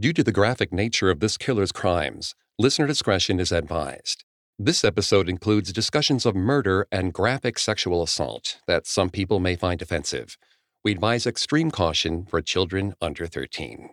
Due 0.00 0.12
to 0.12 0.24
the 0.24 0.32
graphic 0.32 0.72
nature 0.72 1.08
of 1.08 1.20
this 1.20 1.36
killer's 1.36 1.70
crimes, 1.70 2.34
listener 2.58 2.84
discretion 2.84 3.38
is 3.38 3.52
advised. 3.52 4.24
This 4.58 4.82
episode 4.82 5.28
includes 5.28 5.72
discussions 5.72 6.26
of 6.26 6.34
murder 6.34 6.88
and 6.90 7.12
graphic 7.12 7.60
sexual 7.60 8.02
assault 8.02 8.58
that 8.66 8.88
some 8.88 9.08
people 9.08 9.38
may 9.38 9.54
find 9.54 9.80
offensive. 9.80 10.36
We 10.84 10.90
advise 10.90 11.28
extreme 11.28 11.70
caution 11.70 12.26
for 12.26 12.42
children 12.42 12.94
under 13.00 13.28
13. 13.28 13.90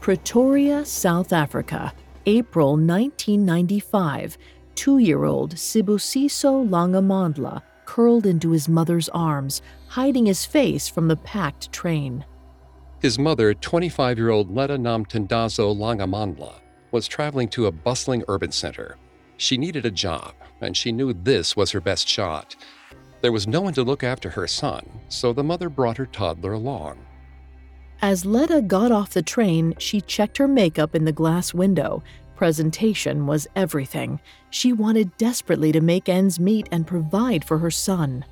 Pretoria, 0.00 0.84
South 0.84 1.32
Africa, 1.32 1.92
April 2.26 2.70
1995. 2.70 4.36
Two 4.74 4.98
year 4.98 5.22
old 5.22 5.54
Sibusiso 5.54 6.68
Langamandla 6.68 7.62
curled 7.84 8.26
into 8.26 8.50
his 8.50 8.68
mother's 8.68 9.08
arms, 9.10 9.62
hiding 9.94 10.26
his 10.26 10.44
face 10.44 10.88
from 10.88 11.06
the 11.06 11.14
packed 11.14 11.70
train. 11.70 12.24
His 13.00 13.16
mother, 13.16 13.54
25 13.54 14.18
year 14.18 14.30
old 14.30 14.52
Letta 14.52 14.76
Namtandazo 14.76 15.72
Langamandla, 15.72 16.54
was 16.90 17.06
traveling 17.06 17.46
to 17.50 17.66
a 17.66 17.70
bustling 17.70 18.24
urban 18.26 18.50
center. 18.50 18.96
She 19.36 19.56
needed 19.56 19.86
a 19.86 19.92
job, 19.92 20.34
and 20.60 20.76
she 20.76 20.90
knew 20.90 21.12
this 21.12 21.56
was 21.56 21.70
her 21.70 21.80
best 21.80 22.08
shot. 22.08 22.56
There 23.20 23.30
was 23.30 23.46
no 23.46 23.60
one 23.60 23.72
to 23.74 23.84
look 23.84 24.02
after 24.02 24.30
her 24.30 24.48
son, 24.48 24.84
so 25.08 25.32
the 25.32 25.44
mother 25.44 25.68
brought 25.68 25.98
her 25.98 26.06
toddler 26.06 26.54
along. 26.54 26.98
As 28.02 28.26
Letta 28.26 28.62
got 28.62 28.90
off 28.90 29.10
the 29.10 29.22
train, 29.22 29.76
she 29.78 30.00
checked 30.00 30.38
her 30.38 30.48
makeup 30.48 30.96
in 30.96 31.04
the 31.04 31.12
glass 31.12 31.54
window. 31.54 32.02
Presentation 32.34 33.28
was 33.28 33.46
everything. 33.54 34.18
She 34.50 34.72
wanted 34.72 35.16
desperately 35.18 35.70
to 35.70 35.80
make 35.80 36.08
ends 36.08 36.40
meet 36.40 36.68
and 36.72 36.84
provide 36.84 37.44
for 37.44 37.58
her 37.58 37.70
son. 37.70 38.24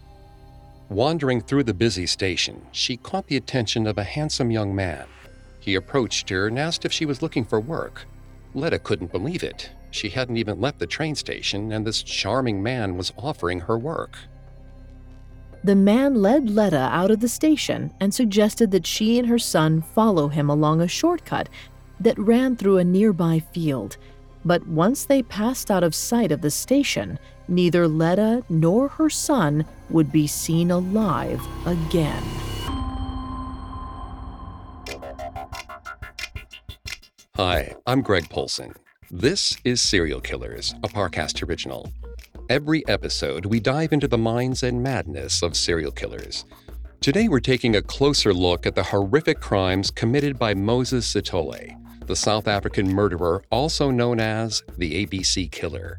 Wandering 0.93 1.41
through 1.41 1.65
the 1.65 1.73
busy 1.73 2.05
station, 2.05 2.67
she 2.71 2.99
caught 2.99 3.27
the 3.27 3.39
attention 3.39 3.87
of 3.87 3.97
a 3.97 4.05
handsome 4.05 4.51
young 4.51 4.75
man. 4.75 5.07
He 5.59 5.75
approached 5.75 6.29
her 6.29 6.49
and 6.49 6.59
asked 6.59 6.84
if 6.84 6.93
she 6.93 7.07
was 7.07 7.23
looking 7.23 7.47
for 7.47 7.59
work. 7.59 8.05
Letta 8.53 8.79
couldn't 8.79 9.11
believe 9.11 9.43
it. 9.43 9.71
She 9.91 10.11
hadn't 10.11 10.37
even 10.37 10.61
left 10.61 10.79
the 10.79 10.87
train 10.87 11.15
station, 11.15 11.73
and 11.73 11.87
this 11.87 12.03
charming 12.03 12.62
man 12.62 12.99
was 12.99 13.11
offering 13.17 13.61
her 13.61 13.79
work. 13.79 14.19
The 15.65 15.75
man 15.75 16.17
led 16.17 16.51
Letta 16.51 16.91
out 16.93 17.11
of 17.11 17.21
the 17.21 17.29
station 17.29 17.91
and 17.99 18.12
suggested 18.12 18.71
that 18.73 18.87
she 18.87 19.19
and 19.19 19.29
her 19.29 19.39
son 19.39 19.81
follow 19.81 20.29
him 20.29 20.51
along 20.51 20.83
a 20.83 20.89
shortcut 20.89 21.49
that 22.01 22.19
ran 22.19 22.55
through 22.55 22.77
a 22.77 22.84
nearby 22.84 23.39
field. 23.39 23.97
But 24.45 24.67
once 24.67 25.06
they 25.06 25.23
passed 25.23 25.71
out 25.71 25.84
of 25.84 25.95
sight 25.95 26.33
of 26.33 26.43
the 26.43 26.51
station, 26.51 27.19
neither 27.49 27.89
Letta 27.89 28.45
nor 28.51 28.89
her 28.89 29.09
son 29.09 29.65
would 29.93 30.11
be 30.11 30.27
seen 30.27 30.71
alive 30.71 31.41
again. 31.67 32.23
Hi, 37.37 37.75
I'm 37.87 38.03
Greg 38.03 38.29
Polcyn. 38.29 38.75
This 39.11 39.57
is 39.65 39.83
Serial 39.83 40.21
Killers, 40.21 40.75
a 40.83 40.89
Parcast 40.89 41.47
original. 41.47 41.91
Every 42.49 42.87
episode, 42.89 43.47
we 43.47 43.61
dive 43.61 43.93
into 43.93 44.09
the 44.09 44.19
minds 44.19 44.62
and 44.62 44.83
madness 44.83 45.43
of 45.43 45.57
serial 45.57 45.93
killers. 45.93 46.45
Today, 47.01 47.29
we're 47.29 47.41
taking 47.41 47.75
a 47.77 47.83
closer 47.83 48.33
look 48.33 48.67
at 48.67 48.75
the 48.75 48.83
horrific 48.83 49.41
crimes 49.41 49.91
committed 49.91 50.39
by 50.39 50.55
Moses 50.55 51.12
Sithole, 51.12 51.77
the 52.06 52.17
South 52.17 52.47
African 52.47 52.89
murderer 52.89 53.43
also 53.51 53.91
known 53.91 54.21
as 54.21 54.62
the 54.77 55.05
ABC 55.05 55.51
Killer. 55.51 55.99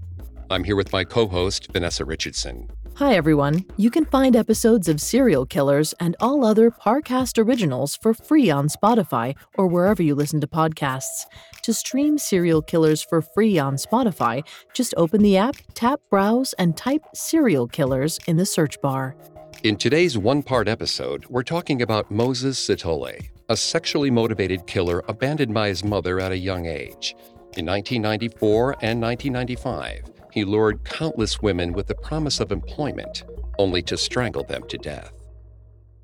I'm 0.50 0.63
here 0.63 0.75
with 0.75 0.94
my 0.94 1.03
co 1.03 1.28
host, 1.28 1.72
Vanessa 1.72 2.05
Richardson. 2.05 2.69
Hi, 2.97 3.16
everyone. 3.16 3.66
You 3.75 3.89
can 3.89 4.05
find 4.05 4.36
episodes 4.36 4.88
of 4.88 5.02
Serial 5.02 5.47
Killers 5.47 5.95
and 5.99 6.16
all 6.19 6.45
other 6.45 6.69
Parcast 6.69 7.44
originals 7.44 7.95
for 7.95 8.13
free 8.13 8.52
on 8.52 8.67
Spotify 8.67 9.35
or 9.58 9.66
wherever 9.66 10.03
you 10.03 10.13
listen 10.13 10.39
to 10.41 10.47
podcasts. 10.47 11.25
To 11.63 11.73
stream 11.73 12.19
Serial 12.19 12.61
Killers 12.61 13.02
for 13.02 13.23
free 13.23 13.58
on 13.58 13.77
Spotify, 13.77 14.45
just 14.75 14.94
open 14.95 15.23
the 15.23 15.38
app, 15.38 15.56
tap 15.73 16.01
Browse, 16.12 16.53
and 16.53 16.78
type 16.78 17.01
Serial 17.16 17.67
Killers 17.67 18.19
in 18.28 18.38
the 18.38 18.45
search 18.45 18.79
bar. 18.79 19.16
In 19.63 19.75
today's 19.75 20.16
one 20.16 20.44
part 20.44 20.67
episode, 20.67 21.25
we're 21.29 21.41
talking 21.41 21.81
about 21.81 22.12
Moses 22.12 22.63
Sithole, 22.63 23.28
a 23.50 23.57
sexually 23.57 24.12
motivated 24.12 24.67
killer 24.67 25.03
abandoned 25.07 25.51
by 25.51 25.69
his 25.69 25.84
mother 25.84 26.19
at 26.19 26.31
a 26.31 26.38
young 26.38 26.67
age. 26.67 27.16
In 27.57 27.66
1994 27.66 28.78
and 28.81 29.01
1995, 29.01 30.12
he 30.33 30.44
lured 30.44 30.83
countless 30.83 31.44
women 31.44 31.73
with 31.73 31.85
the 31.85 31.94
promise 31.94 32.39
of 32.39 32.51
employment, 32.51 33.23
only 33.59 33.83
to 33.83 33.95
strangle 33.95 34.44
them 34.44 34.63
to 34.67 34.79
death. 34.79 35.13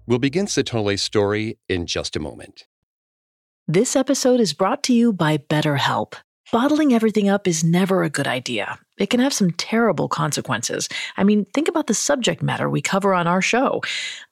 We'll 0.05 0.19
begin 0.19 0.45
Sithole's 0.45 1.01
story 1.01 1.57
in 1.67 1.87
just 1.87 2.15
a 2.15 2.19
moment. 2.19 2.67
This 3.67 3.95
episode 3.95 4.39
is 4.39 4.53
brought 4.53 4.83
to 4.83 4.93
you 4.93 5.13
by 5.13 5.39
BetterHelp. 5.39 6.13
Bottling 6.51 6.93
everything 6.93 7.27
up 7.27 7.47
is 7.47 7.63
never 7.63 8.03
a 8.03 8.09
good 8.09 8.27
idea. 8.27 8.79
It 8.99 9.09
can 9.09 9.19
have 9.19 9.33
some 9.33 9.51
terrible 9.51 10.07
consequences. 10.07 10.89
I 11.17 11.23
mean, 11.23 11.45
think 11.53 11.67
about 11.67 11.87
the 11.87 11.93
subject 11.95 12.43
matter 12.43 12.69
we 12.69 12.81
cover 12.81 13.15
on 13.15 13.25
our 13.25 13.41
show. 13.41 13.81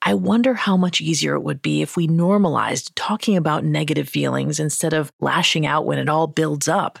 I 0.02 0.14
wonder 0.14 0.54
how 0.54 0.76
much 0.76 1.00
easier 1.00 1.34
it 1.34 1.42
would 1.42 1.62
be 1.62 1.82
if 1.82 1.96
we 1.96 2.06
normalized 2.06 2.94
talking 2.94 3.36
about 3.36 3.64
negative 3.64 4.08
feelings 4.08 4.60
instead 4.60 4.92
of 4.92 5.12
lashing 5.20 5.66
out 5.66 5.86
when 5.86 5.98
it 5.98 6.08
all 6.08 6.28
builds 6.28 6.68
up. 6.68 7.00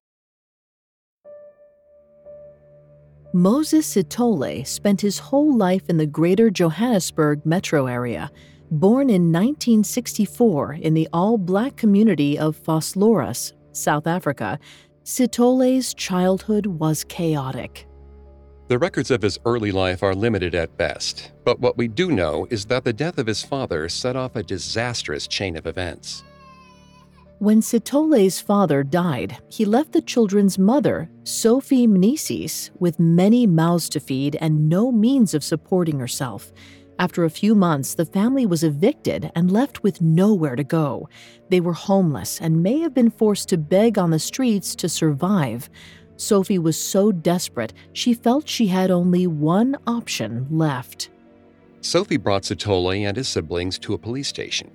Moses 3.33 3.95
Sithole 3.95 4.67
spent 4.67 4.99
his 4.99 5.17
whole 5.17 5.55
life 5.55 5.89
in 5.89 5.95
the 5.95 6.05
greater 6.05 6.49
Johannesburg 6.49 7.45
metro 7.45 7.87
area. 7.87 8.29
Born 8.71 9.09
in 9.09 9.31
1964 9.31 10.73
in 10.73 10.93
the 10.93 11.07
all 11.13 11.37
black 11.37 11.77
community 11.77 12.37
of 12.37 12.61
Vosloorus, 12.61 13.53
South 13.71 14.05
Africa, 14.05 14.59
Sithole's 15.05 15.93
childhood 15.93 16.65
was 16.65 17.05
chaotic. 17.05 17.87
The 18.67 18.77
records 18.77 19.11
of 19.11 19.21
his 19.21 19.39
early 19.45 19.71
life 19.71 20.03
are 20.03 20.13
limited 20.13 20.53
at 20.53 20.77
best, 20.77 21.31
but 21.45 21.59
what 21.61 21.77
we 21.77 21.87
do 21.87 22.11
know 22.11 22.47
is 22.49 22.65
that 22.65 22.83
the 22.83 22.93
death 22.93 23.17
of 23.17 23.27
his 23.27 23.43
father 23.43 23.87
set 23.87 24.17
off 24.17 24.35
a 24.35 24.43
disastrous 24.43 25.25
chain 25.25 25.55
of 25.55 25.67
events. 25.67 26.23
When 27.41 27.61
Sithole's 27.61 28.39
father 28.39 28.83
died, 28.83 29.35
he 29.49 29.65
left 29.65 29.93
the 29.93 30.01
children's 30.03 30.59
mother, 30.59 31.09
Sophie 31.23 31.87
Mnisis, 31.87 32.69
with 32.79 32.99
many 32.99 33.47
mouths 33.47 33.89
to 33.89 33.99
feed 33.99 34.37
and 34.39 34.69
no 34.69 34.91
means 34.91 35.33
of 35.33 35.43
supporting 35.43 35.97
herself. 35.97 36.53
After 36.99 37.25
a 37.25 37.31
few 37.31 37.55
months, 37.55 37.95
the 37.95 38.05
family 38.05 38.45
was 38.45 38.63
evicted 38.63 39.31
and 39.33 39.49
left 39.49 39.81
with 39.81 40.01
nowhere 40.01 40.55
to 40.55 40.63
go. 40.63 41.09
They 41.49 41.59
were 41.59 41.73
homeless 41.73 42.39
and 42.39 42.61
may 42.61 42.77
have 42.77 42.93
been 42.93 43.09
forced 43.09 43.49
to 43.49 43.57
beg 43.57 43.97
on 43.97 44.11
the 44.11 44.19
streets 44.19 44.75
to 44.75 44.87
survive. 44.87 45.67
Sophie 46.17 46.59
was 46.59 46.77
so 46.77 47.11
desperate, 47.11 47.73
she 47.91 48.13
felt 48.13 48.47
she 48.47 48.67
had 48.67 48.91
only 48.91 49.25
one 49.25 49.77
option 49.87 50.45
left. 50.51 51.09
Sophie 51.81 52.17
brought 52.17 52.43
Sithole 52.43 53.03
and 53.03 53.17
his 53.17 53.27
siblings 53.27 53.79
to 53.79 53.95
a 53.95 53.97
police 53.97 54.27
station. 54.27 54.69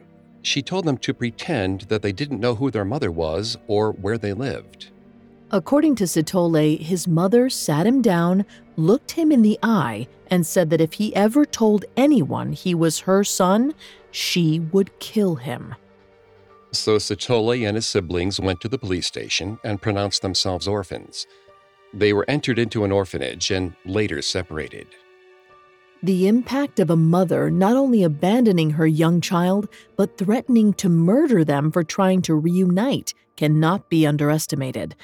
She 0.46 0.62
told 0.62 0.84
them 0.84 0.96
to 0.98 1.12
pretend 1.12 1.80
that 1.88 2.02
they 2.02 2.12
didn't 2.12 2.38
know 2.38 2.54
who 2.54 2.70
their 2.70 2.84
mother 2.84 3.10
was 3.10 3.56
or 3.66 3.90
where 3.90 4.16
they 4.16 4.32
lived. 4.32 4.90
According 5.50 5.96
to 5.96 6.04
Sithole, 6.04 6.78
his 6.78 7.08
mother 7.08 7.50
sat 7.50 7.84
him 7.84 8.00
down, 8.00 8.46
looked 8.76 9.10
him 9.10 9.32
in 9.32 9.42
the 9.42 9.58
eye, 9.60 10.06
and 10.30 10.46
said 10.46 10.70
that 10.70 10.80
if 10.80 10.92
he 10.92 11.12
ever 11.16 11.44
told 11.44 11.84
anyone 11.96 12.52
he 12.52 12.76
was 12.76 13.00
her 13.00 13.24
son, 13.24 13.74
she 14.12 14.60
would 14.60 14.96
kill 15.00 15.34
him. 15.34 15.74
So 16.70 16.98
Sithole 16.98 17.66
and 17.66 17.74
his 17.74 17.86
siblings 17.86 18.38
went 18.38 18.60
to 18.60 18.68
the 18.68 18.78
police 18.78 19.08
station 19.08 19.58
and 19.64 19.82
pronounced 19.82 20.22
themselves 20.22 20.68
orphans. 20.68 21.26
They 21.92 22.12
were 22.12 22.24
entered 22.28 22.60
into 22.60 22.84
an 22.84 22.92
orphanage 22.92 23.50
and 23.50 23.74
later 23.84 24.22
separated. 24.22 24.86
The 26.02 26.28
impact 26.28 26.78
of 26.78 26.90
a 26.90 26.96
mother 26.96 27.50
not 27.50 27.74
only 27.74 28.02
abandoning 28.02 28.70
her 28.70 28.86
young 28.86 29.20
child, 29.20 29.68
but 29.96 30.18
threatening 30.18 30.74
to 30.74 30.88
murder 30.88 31.42
them 31.42 31.72
for 31.72 31.82
trying 31.82 32.22
to 32.22 32.34
reunite 32.34 33.14
cannot 33.36 33.88
be 33.88 34.06
underestimated. 34.06 34.94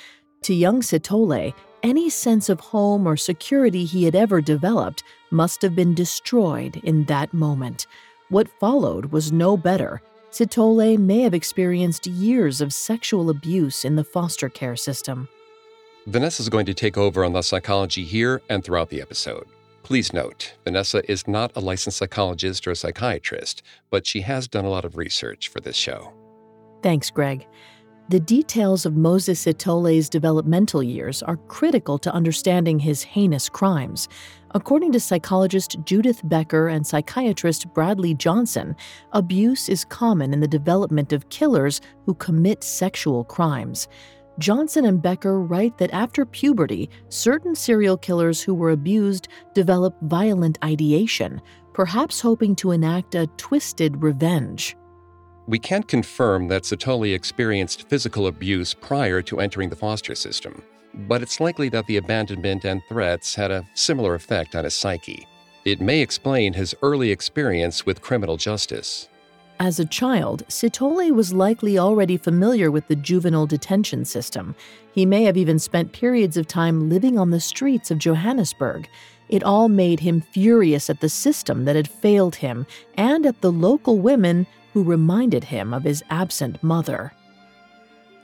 To 0.42 0.54
young 0.54 0.82
Sithole, 0.82 1.54
any 1.82 2.10
sense 2.10 2.48
of 2.48 2.60
home 2.60 3.06
or 3.06 3.16
security 3.16 3.84
he 3.84 4.04
had 4.04 4.14
ever 4.14 4.40
developed 4.40 5.02
must 5.30 5.62
have 5.62 5.74
been 5.74 5.94
destroyed 5.94 6.76
in 6.84 7.04
that 7.06 7.32
moment. 7.32 7.86
What 8.28 8.48
followed 8.60 9.06
was 9.06 9.32
no 9.32 9.56
better. 9.56 10.02
Sithole 10.30 10.98
may 10.98 11.20
have 11.20 11.34
experienced 11.34 12.06
years 12.06 12.60
of 12.60 12.72
sexual 12.72 13.30
abuse 13.30 13.84
in 13.84 13.96
the 13.96 14.04
foster 14.04 14.48
care 14.48 14.76
system. 14.76 15.28
Vanessa 16.06 16.42
is 16.42 16.48
going 16.48 16.66
to 16.66 16.74
take 16.74 16.98
over 16.98 17.24
on 17.24 17.32
the 17.32 17.42
psychology 17.42 18.04
here 18.04 18.42
and 18.48 18.64
throughout 18.64 18.88
the 18.88 19.00
episode. 19.00 19.46
Please 19.82 20.12
note, 20.12 20.54
Vanessa 20.64 21.10
is 21.10 21.26
not 21.26 21.52
a 21.56 21.60
licensed 21.60 21.98
psychologist 21.98 22.66
or 22.66 22.70
a 22.70 22.76
psychiatrist, 22.76 23.62
but 23.90 24.06
she 24.06 24.20
has 24.20 24.46
done 24.46 24.64
a 24.64 24.70
lot 24.70 24.84
of 24.84 24.96
research 24.96 25.48
for 25.48 25.60
this 25.60 25.76
show. 25.76 26.12
Thanks, 26.82 27.10
Greg. 27.10 27.46
The 28.08 28.20
details 28.20 28.84
of 28.84 28.96
Moses 28.96 29.44
Sithole's 29.44 30.08
developmental 30.08 30.82
years 30.82 31.22
are 31.22 31.36
critical 31.36 31.98
to 31.98 32.12
understanding 32.12 32.78
his 32.78 33.02
heinous 33.02 33.48
crimes. 33.48 34.08
According 34.54 34.92
to 34.92 35.00
psychologist 35.00 35.76
Judith 35.84 36.20
Becker 36.24 36.68
and 36.68 36.86
psychiatrist 36.86 37.72
Bradley 37.72 38.14
Johnson, 38.14 38.76
abuse 39.12 39.68
is 39.68 39.84
common 39.84 40.34
in 40.34 40.40
the 40.40 40.48
development 40.48 41.12
of 41.12 41.28
killers 41.30 41.80
who 42.04 42.14
commit 42.14 42.62
sexual 42.62 43.24
crimes. 43.24 43.88
Johnson 44.38 44.86
and 44.86 45.02
Becker 45.02 45.40
write 45.40 45.76
that 45.78 45.92
after 45.92 46.24
puberty, 46.24 46.88
certain 47.08 47.54
serial 47.54 47.96
killers 47.96 48.40
who 48.40 48.54
were 48.54 48.70
abused 48.70 49.28
develop 49.54 49.94
violent 50.02 50.58
ideation, 50.64 51.40
perhaps 51.74 52.20
hoping 52.20 52.56
to 52.56 52.70
enact 52.70 53.14
a 53.14 53.26
twisted 53.36 54.02
revenge. 54.02 54.76
We 55.46 55.58
can't 55.58 55.86
confirm 55.86 56.48
that 56.48 56.62
Sithole 56.62 57.14
experienced 57.14 57.88
physical 57.88 58.28
abuse 58.28 58.74
prior 58.74 59.22
to 59.22 59.40
entering 59.40 59.68
the 59.68 59.76
foster 59.76 60.14
system, 60.14 60.62
but 60.94 61.20
it's 61.20 61.40
likely 61.40 61.68
that 61.70 61.86
the 61.86 61.96
abandonment 61.96 62.64
and 62.64 62.80
threats 62.88 63.34
had 63.34 63.50
a 63.50 63.66
similar 63.74 64.14
effect 64.14 64.54
on 64.54 64.64
his 64.64 64.74
psyche. 64.74 65.26
It 65.64 65.80
may 65.80 66.00
explain 66.00 66.52
his 66.52 66.74
early 66.82 67.10
experience 67.10 67.84
with 67.84 68.02
criminal 68.02 68.36
justice. 68.36 69.08
As 69.62 69.78
a 69.78 69.84
child, 69.84 70.42
Sithole 70.48 71.12
was 71.12 71.32
likely 71.32 71.78
already 71.78 72.16
familiar 72.16 72.68
with 72.68 72.88
the 72.88 72.96
juvenile 72.96 73.46
detention 73.46 74.04
system. 74.04 74.56
He 74.92 75.06
may 75.06 75.22
have 75.22 75.36
even 75.36 75.60
spent 75.60 75.92
periods 75.92 76.36
of 76.36 76.48
time 76.48 76.88
living 76.88 77.16
on 77.16 77.30
the 77.30 77.38
streets 77.38 77.88
of 77.92 77.98
Johannesburg. 77.98 78.88
It 79.28 79.44
all 79.44 79.68
made 79.68 80.00
him 80.00 80.20
furious 80.20 80.90
at 80.90 81.00
the 81.00 81.08
system 81.08 81.64
that 81.64 81.76
had 81.76 81.86
failed 81.86 82.34
him 82.34 82.66
and 82.96 83.24
at 83.24 83.40
the 83.40 83.52
local 83.52 83.98
women 84.00 84.48
who 84.72 84.82
reminded 84.82 85.44
him 85.44 85.72
of 85.72 85.84
his 85.84 86.02
absent 86.10 86.60
mother. 86.60 87.12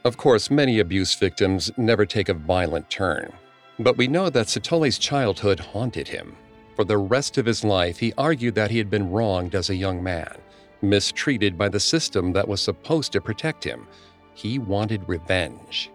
Of 0.04 0.16
course, 0.16 0.50
many 0.50 0.80
abuse 0.80 1.14
victims 1.14 1.70
never 1.76 2.04
take 2.04 2.28
a 2.28 2.34
violent 2.34 2.90
turn, 2.90 3.32
but 3.78 3.96
we 3.96 4.08
know 4.08 4.28
that 4.28 4.48
Sithole's 4.48 4.98
childhood 4.98 5.60
haunted 5.60 6.08
him. 6.08 6.34
For 6.74 6.84
the 6.84 6.98
rest 6.98 7.38
of 7.38 7.46
his 7.46 7.62
life, 7.62 8.00
he 8.00 8.12
argued 8.18 8.56
that 8.56 8.72
he 8.72 8.78
had 8.78 8.90
been 8.90 9.12
wronged 9.12 9.54
as 9.54 9.70
a 9.70 9.76
young 9.76 10.02
man, 10.02 10.36
mistreated 10.82 11.58
by 11.58 11.68
the 11.68 11.80
system 11.80 12.32
that 12.32 12.46
was 12.46 12.60
supposed 12.60 13.12
to 13.12 13.20
protect 13.20 13.64
him. 13.64 13.86
He 14.34 14.58
wanted 14.58 15.08
revenge. 15.08 15.90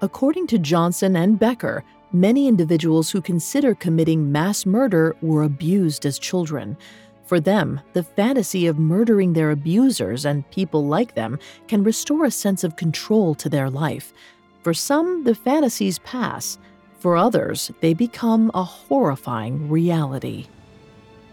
According 0.00 0.46
to 0.48 0.58
Johnson 0.58 1.16
and 1.16 1.38
Becker, 1.38 1.82
many 2.12 2.46
individuals 2.46 3.10
who 3.10 3.20
consider 3.20 3.74
committing 3.74 4.30
mass 4.30 4.64
murder 4.64 5.16
were 5.20 5.42
abused 5.42 6.06
as 6.06 6.18
children. 6.18 6.76
For 7.24 7.40
them, 7.40 7.80
the 7.92 8.02
fantasy 8.02 8.66
of 8.66 8.78
murdering 8.78 9.32
their 9.32 9.50
abusers 9.50 10.24
and 10.24 10.48
people 10.50 10.86
like 10.86 11.14
them 11.14 11.38
can 11.66 11.82
restore 11.82 12.24
a 12.24 12.30
sense 12.30 12.64
of 12.64 12.76
control 12.76 13.34
to 13.34 13.48
their 13.48 13.68
life. 13.68 14.12
For 14.62 14.72
some, 14.72 15.24
the 15.24 15.34
fantasies 15.34 15.98
pass. 16.00 16.58
For 16.98 17.16
others, 17.16 17.70
they 17.80 17.94
become 17.94 18.50
a 18.54 18.64
horrifying 18.64 19.68
reality. 19.68 20.46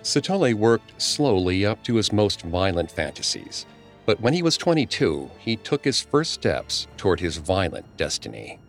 Sithole 0.05 0.53
worked 0.53 1.01
slowly 1.01 1.65
up 1.65 1.83
to 1.83 1.95
his 1.95 2.13
most 2.13 2.43
violent 2.43 2.91
fantasies, 2.91 3.65
but 4.05 4.21
when 4.21 4.35
he 4.35 4.43
was 4.43 4.55
22, 4.55 5.31
he 5.39 5.55
took 5.55 5.83
his 5.83 5.99
first 5.99 6.31
steps 6.31 6.85
toward 6.95 7.19
his 7.19 7.37
violent 7.37 7.97
destiny. 7.97 8.59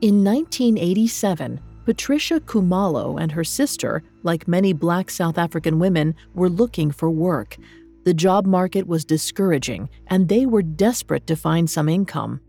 In 0.00 0.24
1987, 0.24 1.60
Patricia 1.84 2.40
Kumalo 2.40 3.22
and 3.22 3.30
her 3.30 3.44
sister, 3.44 4.02
like 4.24 4.48
many 4.48 4.72
black 4.72 5.08
South 5.08 5.38
African 5.38 5.78
women, 5.78 6.16
were 6.34 6.48
looking 6.48 6.90
for 6.90 7.10
work. 7.10 7.56
The 8.02 8.12
job 8.12 8.44
market 8.44 8.88
was 8.88 9.04
discouraging, 9.04 9.88
and 10.08 10.28
they 10.28 10.46
were 10.46 10.62
desperate 10.62 11.28
to 11.28 11.36
find 11.36 11.70
some 11.70 11.88
income. 11.88 12.40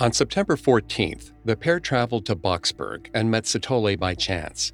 On 0.00 0.12
September 0.12 0.56
14th, 0.56 1.30
the 1.44 1.56
pair 1.56 1.78
traveled 1.78 2.26
to 2.26 2.34
Boksburg 2.34 3.06
and 3.14 3.30
met 3.30 3.44
Sithole 3.44 3.96
by 3.96 4.16
chance. 4.16 4.72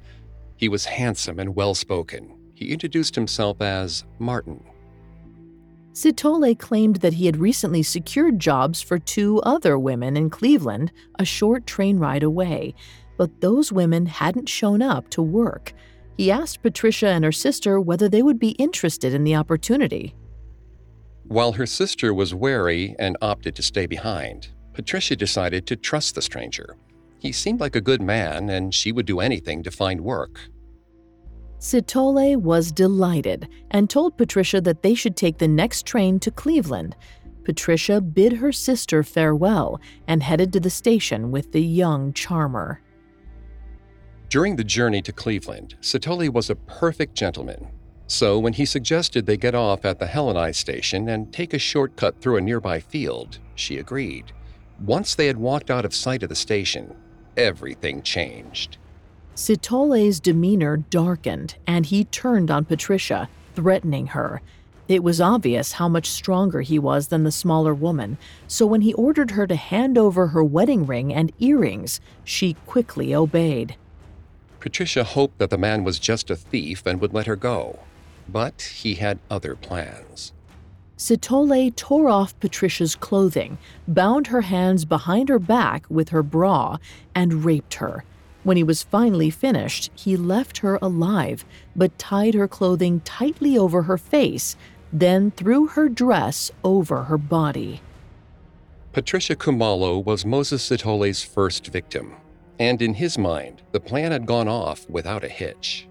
He 0.57 0.69
was 0.69 0.85
handsome 0.85 1.39
and 1.39 1.55
well 1.55 1.73
spoken. 1.73 2.35
He 2.53 2.71
introduced 2.71 3.15
himself 3.15 3.61
as 3.61 4.03
Martin. 4.19 4.63
Sithole 5.93 6.57
claimed 6.57 6.97
that 6.97 7.13
he 7.13 7.25
had 7.25 7.37
recently 7.37 7.81
secured 7.81 8.39
jobs 8.39 8.81
for 8.81 8.99
two 8.99 9.39
other 9.41 9.79
women 9.79 10.15
in 10.17 10.29
Cleveland, 10.29 10.91
a 11.17 11.25
short 11.25 11.65
train 11.65 11.97
ride 11.97 12.23
away 12.23 12.75
but 13.17 13.41
those 13.41 13.71
women 13.71 14.05
hadn't 14.05 14.47
shown 14.47 14.81
up 14.81 15.09
to 15.09 15.21
work. 15.21 15.73
He 16.15 16.31
asked 16.31 16.61
Patricia 16.61 17.07
and 17.07 17.25
her 17.25 17.31
sister 17.31 17.81
whether 17.81 18.07
they 18.07 18.21
would 18.21 18.39
be 18.39 18.51
interested 18.51 19.13
in 19.13 19.23
the 19.23 19.35
opportunity. 19.35 20.15
While 21.23 21.51
her 21.53 21.65
sister 21.65 22.13
was 22.13 22.33
wary 22.33 22.95
and 22.97 23.17
opted 23.21 23.55
to 23.55 23.63
stay 23.63 23.85
behind, 23.85 24.49
Patricia 24.73 25.15
decided 25.15 25.67
to 25.67 25.75
trust 25.75 26.15
the 26.15 26.21
stranger. 26.21 26.77
He 27.19 27.31
seemed 27.31 27.59
like 27.59 27.75
a 27.75 27.81
good 27.81 28.01
man, 28.01 28.49
and 28.49 28.73
she 28.73 28.91
would 28.91 29.05
do 29.05 29.19
anything 29.19 29.63
to 29.63 29.71
find 29.71 30.01
work. 30.01 30.39
Sithole 31.59 32.37
was 32.37 32.71
delighted 32.71 33.47
and 33.71 33.89
told 33.89 34.17
Patricia 34.17 34.61
that 34.61 34.83
they 34.83 34.93
should 34.93 35.17
take 35.17 35.39
the 35.39 35.47
next 35.47 35.85
train 35.85 36.19
to 36.19 36.29
Cleveland. 36.29 36.95
Patricia 37.43 37.99
bid 37.99 38.33
her 38.33 38.51
sister 38.51 39.03
farewell 39.03 39.79
and 40.07 40.21
headed 40.21 40.53
to 40.53 40.59
the 40.59 40.69
station 40.69 41.31
with 41.31 41.51
the 41.53 41.61
young 41.61 42.13
charmer. 42.13 42.81
During 44.29 44.57
the 44.57 44.63
journey 44.63 45.01
to 45.03 45.13
Cleveland, 45.13 45.75
Sithole 45.81 46.29
was 46.29 46.49
a 46.49 46.55
perfect 46.55 47.15
gentleman. 47.15 47.67
So 48.07 48.37
when 48.39 48.53
he 48.53 48.65
suggested 48.65 49.25
they 49.25 49.37
get 49.37 49.55
off 49.55 49.83
at 49.85 49.99
the 49.99 50.07
Hellenized 50.07 50.59
station 50.59 51.09
and 51.09 51.33
take 51.33 51.53
a 51.53 51.59
shortcut 51.59 52.21
through 52.21 52.37
a 52.37 52.41
nearby 52.41 52.79
field, 52.79 53.39
she 53.55 53.77
agreed. 53.77 54.31
Once 54.85 55.15
they 55.15 55.27
had 55.27 55.37
walked 55.37 55.71
out 55.71 55.85
of 55.85 55.95
sight 55.95 56.23
of 56.23 56.29
the 56.29 56.35
station, 56.35 56.95
everything 57.37 58.01
changed. 58.01 58.77
Sithole's 59.35 60.19
demeanor 60.19 60.77
darkened 60.77 61.55
and 61.67 61.85
he 61.85 62.03
turned 62.05 62.49
on 62.49 62.65
Patricia, 62.65 63.29
threatening 63.55 64.07
her. 64.07 64.41
It 64.87 65.03
was 65.03 65.21
obvious 65.21 65.73
how 65.73 65.87
much 65.89 66.09
stronger 66.09 66.61
he 66.61 66.79
was 66.79 67.09
than 67.09 67.23
the 67.23 67.31
smaller 67.31 67.73
woman, 67.73 68.17
so 68.47 68.65
when 68.65 68.81
he 68.81 68.93
ordered 68.93 69.31
her 69.31 69.45
to 69.45 69.55
hand 69.55 69.97
over 69.97 70.27
her 70.27 70.43
wedding 70.43 70.85
ring 70.85 71.13
and 71.13 71.31
earrings, 71.39 71.99
she 72.23 72.55
quickly 72.65 73.13
obeyed. 73.13 73.75
Patricia 74.59 75.03
hoped 75.03 75.37
that 75.37 75.49
the 75.49 75.57
man 75.57 75.83
was 75.83 75.99
just 75.99 76.29
a 76.29 76.35
thief 76.35 76.85
and 76.85 76.99
would 77.01 77.13
let 77.13 77.27
her 77.27 77.35
go, 77.35 77.79
but 78.29 78.61
he 78.61 78.95
had 78.95 79.19
other 79.29 79.55
plans. 79.55 80.31
Sithole 80.97 81.75
tore 81.75 82.09
off 82.09 82.39
Patricia's 82.39 82.95
clothing, 82.95 83.57
bound 83.87 84.27
her 84.27 84.41
hands 84.41 84.83
behind 84.83 85.29
her 85.29 85.39
back 85.39 85.85
with 85.89 86.09
her 86.09 86.23
bra, 86.23 86.77
and 87.13 87.45
raped 87.45 87.75
her. 87.75 88.03
When 88.43 88.57
he 88.57 88.63
was 88.63 88.81
finally 88.81 89.29
finished, 89.29 89.91
he 89.93 90.17
left 90.17 90.59
her 90.59 90.79
alive, 90.81 91.45
but 91.75 91.97
tied 91.99 92.33
her 92.33 92.47
clothing 92.47 93.01
tightly 93.01 93.57
over 93.57 93.83
her 93.83 93.97
face, 93.97 94.55
then 94.91 95.31
threw 95.31 95.67
her 95.67 95.89
dress 95.89 96.49
over 96.63 97.03
her 97.03 97.17
body. 97.17 97.81
Patricia 98.93 99.35
Kumalo 99.35 100.03
was 100.03 100.25
Moses 100.25 100.67
Sithole's 100.67 101.21
first 101.21 101.67
victim, 101.67 102.13
and 102.57 102.81
in 102.81 102.95
his 102.95 103.17
mind, 103.17 103.61
the 103.71 103.79
plan 103.79 104.11
had 104.11 104.25
gone 104.25 104.47
off 104.47 104.89
without 104.89 105.23
a 105.23 105.29
hitch. 105.29 105.86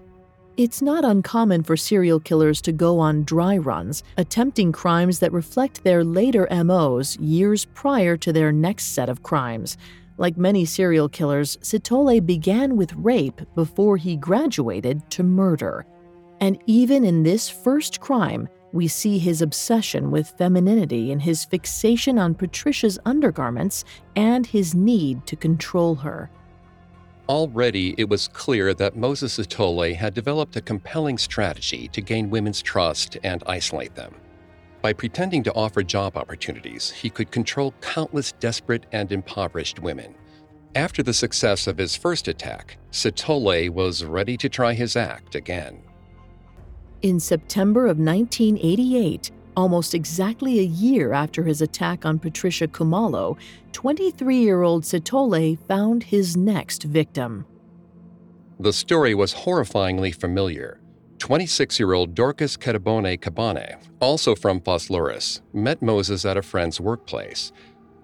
It's 0.57 0.81
not 0.81 1.05
uncommon 1.05 1.61
for 1.61 1.77
serial 1.77 2.19
killers 2.19 2.61
to 2.61 2.71
go 2.71 2.97
on 2.97 3.25
dry 3.25 3.59
runs, 3.59 4.01
attempting 4.17 4.71
crimes 4.71 5.19
that 5.19 5.31
reflect 5.31 5.83
their 5.83 6.03
later 6.03 6.47
MOs 6.49 7.15
years 7.17 7.65
prior 7.65 8.17
to 8.17 8.33
their 8.33 8.51
next 8.51 8.85
set 8.85 9.07
of 9.07 9.21
crimes. 9.21 9.77
Like 10.17 10.35
many 10.35 10.65
serial 10.65 11.09
killers, 11.09 11.57
Sithole 11.57 12.25
began 12.25 12.75
with 12.75 12.91
rape 12.95 13.39
before 13.53 13.97
he 13.97 14.15
graduated 14.15 15.07
to 15.11 15.21
murder. 15.21 15.85
And 16.41 16.59
even 16.65 17.05
in 17.05 17.21
this 17.21 17.47
first 17.47 17.99
crime, 17.99 18.49
we 18.73 18.87
see 18.87 19.19
his 19.19 19.43
obsession 19.43 20.09
with 20.09 20.33
femininity 20.39 21.11
in 21.11 21.19
his 21.19 21.45
fixation 21.45 22.17
on 22.17 22.33
Patricia's 22.33 22.97
undergarments 23.05 23.85
and 24.15 24.47
his 24.47 24.73
need 24.73 25.23
to 25.27 25.35
control 25.35 25.93
her. 25.93 26.31
Already, 27.29 27.93
it 27.97 28.07
was 28.07 28.29
clear 28.29 28.73
that 28.75 28.95
Moses 28.95 29.37
Sithole 29.37 29.93
had 29.93 30.13
developed 30.13 30.55
a 30.55 30.61
compelling 30.61 31.17
strategy 31.17 31.89
to 31.89 31.99
gain 31.99 32.29
women's 32.29 32.61
trust 32.61 33.17
and 33.21 33.43
isolate 33.45 33.95
them. 33.95 34.15
By 34.81 34.93
pretending 34.93 35.43
to 35.43 35.53
offer 35.53 35.83
job 35.83 36.15
opportunities, 36.15 36.89
he 36.89 37.09
could 37.09 37.29
control 37.29 37.73
countless 37.81 38.31
desperate 38.33 38.85
and 38.93 39.11
impoverished 39.11 39.79
women. 39.79 40.15
After 40.75 41.03
the 41.03 41.13
success 41.13 41.67
of 41.67 41.77
his 41.77 41.97
first 41.97 42.29
attack, 42.29 42.77
Sithole 42.91 43.69
was 43.71 44.05
ready 44.05 44.37
to 44.37 44.47
try 44.47 44.73
his 44.73 44.95
act 44.95 45.35
again. 45.35 45.81
In 47.01 47.19
September 47.19 47.87
of 47.87 47.97
1988, 47.97 49.31
Almost 49.57 49.95
exactly 49.95 50.59
a 50.59 50.63
year 50.63 51.13
after 51.13 51.43
his 51.43 51.63
attack 51.63 52.05
on 52.05 52.19
Patricia 52.19 52.67
Khumalo, 52.67 53.39
23 53.71 54.37
year 54.37 54.61
old 54.61 54.83
Sithole 54.83 55.57
found 55.67 56.03
his 56.03 56.37
next 56.37 56.83
victim. 56.83 57.43
The 58.59 58.71
story 58.71 59.15
was 59.15 59.33
horrifyingly 59.33 60.13
familiar. 60.13 60.79
26 61.17 61.79
year 61.79 61.93
old 61.93 62.13
Dorcas 62.13 62.55
Ketabone 62.55 63.19
Kabane, 63.19 63.77
also 63.99 64.35
from 64.35 64.61
Vosloorus, 64.61 65.41
met 65.53 65.81
Moses 65.81 66.23
at 66.23 66.37
a 66.37 66.43
friend's 66.43 66.79
workplace. 66.79 67.51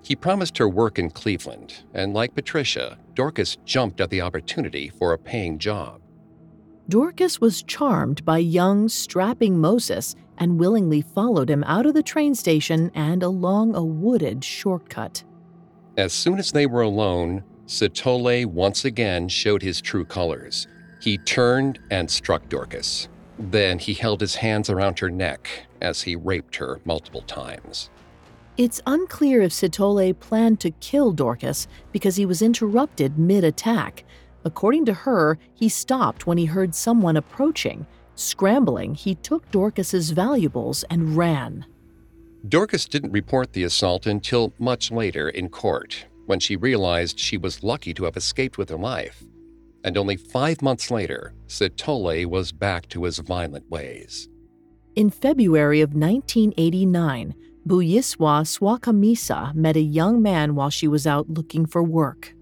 He 0.02 0.16
promised 0.16 0.58
her 0.58 0.68
work 0.68 0.98
in 0.98 1.12
Cleveland, 1.12 1.84
and 1.94 2.16
like 2.16 2.34
Patricia, 2.34 2.98
Dorcas 3.14 3.58
jumped 3.64 4.02
at 4.02 4.10
the 4.10 4.22
opportunity 4.22 4.90
for 4.90 5.14
a 5.14 5.20
paying 5.20 5.60
job. 5.60 6.02
Dorcas 6.90 7.40
was 7.40 7.62
charmed 7.62 8.26
by 8.26 8.40
young, 8.40 8.90
strapping 8.90 9.60
Moses 9.60 10.16
and 10.38 10.60
willingly 10.60 11.02
followed 11.02 11.50
him 11.50 11.64
out 11.66 11.86
of 11.86 11.94
the 11.94 12.04
train 12.04 12.36
station 12.36 12.92
and 12.94 13.24
along 13.24 13.76
a 13.76 13.84
wooded 13.84 14.44
shortcut. 14.44 15.24
As 15.98 16.14
soon 16.14 16.40
as 16.40 16.52
they 16.52 16.66
were 16.66 16.82
alone, 16.82 17.44
Sithole 17.68 18.46
once 18.46 18.86
again 18.86 19.28
showed 19.28 19.62
his 19.62 19.80
true 19.80 20.06
colors. 20.06 20.68
He 21.02 21.18
turned 21.18 21.80
and 21.92 22.10
struck 22.10 22.48
Dorcas. 22.50 23.08
Then 23.38 23.80
he 23.80 23.94
held 23.94 24.22
his 24.22 24.36
hands 24.36 24.70
around 24.70 25.00
her 25.00 25.10
neck 25.10 25.50
as 25.82 26.02
he 26.02 26.16
raped 26.16 26.56
her 26.56 26.80
multiple 26.86 27.22
times. 27.24 27.90
It's 28.56 28.82
unclear 28.86 29.42
if 29.42 29.52
Sithole 29.52 30.18
planned 30.20 30.60
to 30.60 30.72
kill 30.72 31.12
Dorcas 31.12 31.68
because 31.92 32.16
he 32.16 32.26
was 32.26 32.42
interrupted 32.42 33.18
mid 33.18 33.44
attack. 33.44 34.04
According 34.46 34.86
to 34.86 34.94
her, 34.94 35.40
he 35.54 35.70
stopped 35.70 36.28
when 36.28 36.38
he 36.38 36.46
heard 36.46 36.76
someone 36.76 37.18
approaching 37.18 37.88
Scrambling, 38.16 38.96
he 38.96 39.16
took 39.16 39.50
Dorcas's 39.52 40.12
valuables 40.12 40.84
and 40.90 41.18
ran. 41.18 41.66
Dorcas 42.48 42.86
didn't 42.86 43.12
report 43.12 43.54
the 43.54 43.64
assault 43.64 44.06
until 44.06 44.54
much 44.60 44.92
later 44.92 45.30
in 45.30 45.50
court, 45.50 46.06
when 46.26 46.40
she 46.40 46.56
realized 46.56 47.20
she 47.20 47.38
was 47.38 47.64
lucky 47.64 47.94
to 47.94 48.04
have 48.04 48.18
escaped 48.18 48.58
with 48.58 48.70
her 48.70 48.78
life. 48.78 49.24
And 49.84 49.98
only 49.98 50.18
five 50.18 50.62
months 50.62 50.92
later, 50.92 51.34
Sithole 51.48 52.26
was 52.26 52.52
back 52.52 52.88
to 52.90 53.04
his 53.04 53.20
violent 53.20 53.70
ways. 53.70 54.30
In 54.96 55.10
February 55.10 55.82
of 55.82 55.94
1989, 55.94 57.34
Buyiswa 57.68 58.44
Swakamisa 58.46 59.56
met 59.56 59.78
a 59.78 59.82
young 59.82 60.22
man 60.22 60.54
while 60.54 60.70
she 60.70 60.88
was 60.88 61.08
out 61.08 61.30
looking 61.30 61.66
for 61.66 61.82
work. 61.82 62.36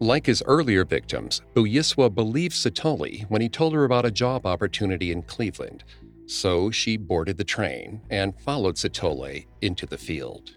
Like 0.00 0.26
his 0.26 0.42
earlier 0.46 0.84
victims, 0.84 1.40
Buyiswa 1.54 2.14
believed 2.14 2.54
Sithole 2.54 3.28
when 3.30 3.40
he 3.40 3.48
told 3.48 3.72
her 3.74 3.84
about 3.84 4.04
a 4.04 4.10
job 4.10 4.44
opportunity 4.44 5.12
in 5.12 5.22
Cleveland, 5.22 5.84
so 6.26 6.70
she 6.70 6.96
boarded 6.96 7.38
the 7.38 7.44
train 7.44 8.00
and 8.10 8.38
followed 8.40 8.76
Sithole 8.76 9.46
into 9.60 9.86
the 9.86 9.98
field. 9.98 10.56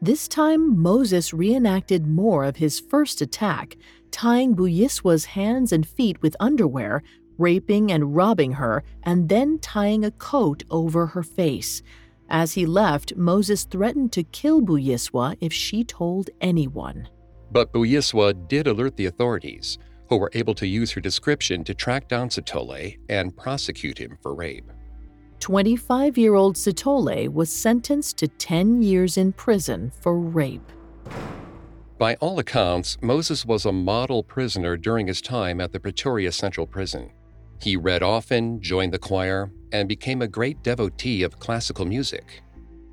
This 0.00 0.28
time, 0.28 0.80
Moses 0.80 1.34
reenacted 1.34 2.06
more 2.06 2.44
of 2.44 2.56
his 2.56 2.78
first 2.78 3.20
attack, 3.20 3.76
tying 4.10 4.54
Buyiswa's 4.54 5.24
hands 5.26 5.72
and 5.72 5.86
feet 5.86 6.22
with 6.22 6.36
underwear, 6.38 7.02
raping 7.36 7.92
and 7.92 8.14
robbing 8.14 8.52
her, 8.52 8.84
and 9.02 9.28
then 9.28 9.58
tying 9.58 10.04
a 10.04 10.10
coat 10.12 10.64
over 10.70 11.06
her 11.06 11.22
face. 11.22 11.82
As 12.30 12.52
he 12.52 12.64
left, 12.64 13.16
Moses 13.16 13.64
threatened 13.64 14.12
to 14.12 14.22
kill 14.22 14.60
Buyiswa 14.60 15.36
if 15.40 15.52
she 15.52 15.82
told 15.82 16.30
anyone. 16.40 17.08
But 17.50 17.72
Buyiswa 17.72 18.48
did 18.48 18.66
alert 18.66 18.96
the 18.96 19.06
authorities, 19.06 19.78
who 20.08 20.16
were 20.16 20.30
able 20.34 20.54
to 20.54 20.66
use 20.66 20.90
her 20.92 21.00
description 21.00 21.64
to 21.64 21.74
track 21.74 22.08
down 22.08 22.28
Sithole 22.28 22.98
and 23.08 23.36
prosecute 23.36 23.98
him 23.98 24.18
for 24.22 24.34
rape. 24.34 24.70
25 25.40 26.18
year 26.18 26.34
old 26.34 26.56
Sithole 26.56 27.28
was 27.28 27.50
sentenced 27.50 28.18
to 28.18 28.28
10 28.28 28.82
years 28.82 29.16
in 29.16 29.32
prison 29.32 29.92
for 30.00 30.18
rape. 30.18 30.72
By 31.98 32.14
all 32.16 32.38
accounts, 32.38 32.96
Moses 33.02 33.44
was 33.44 33.64
a 33.64 33.72
model 33.72 34.22
prisoner 34.22 34.76
during 34.76 35.06
his 35.06 35.20
time 35.20 35.60
at 35.60 35.72
the 35.72 35.80
Pretoria 35.80 36.32
Central 36.32 36.66
Prison. 36.66 37.10
He 37.60 37.76
read 37.76 38.02
often, 38.02 38.60
joined 38.60 38.92
the 38.92 39.00
choir, 39.00 39.50
and 39.72 39.88
became 39.88 40.22
a 40.22 40.28
great 40.28 40.62
devotee 40.62 41.24
of 41.24 41.40
classical 41.40 41.84
music. 41.84 42.42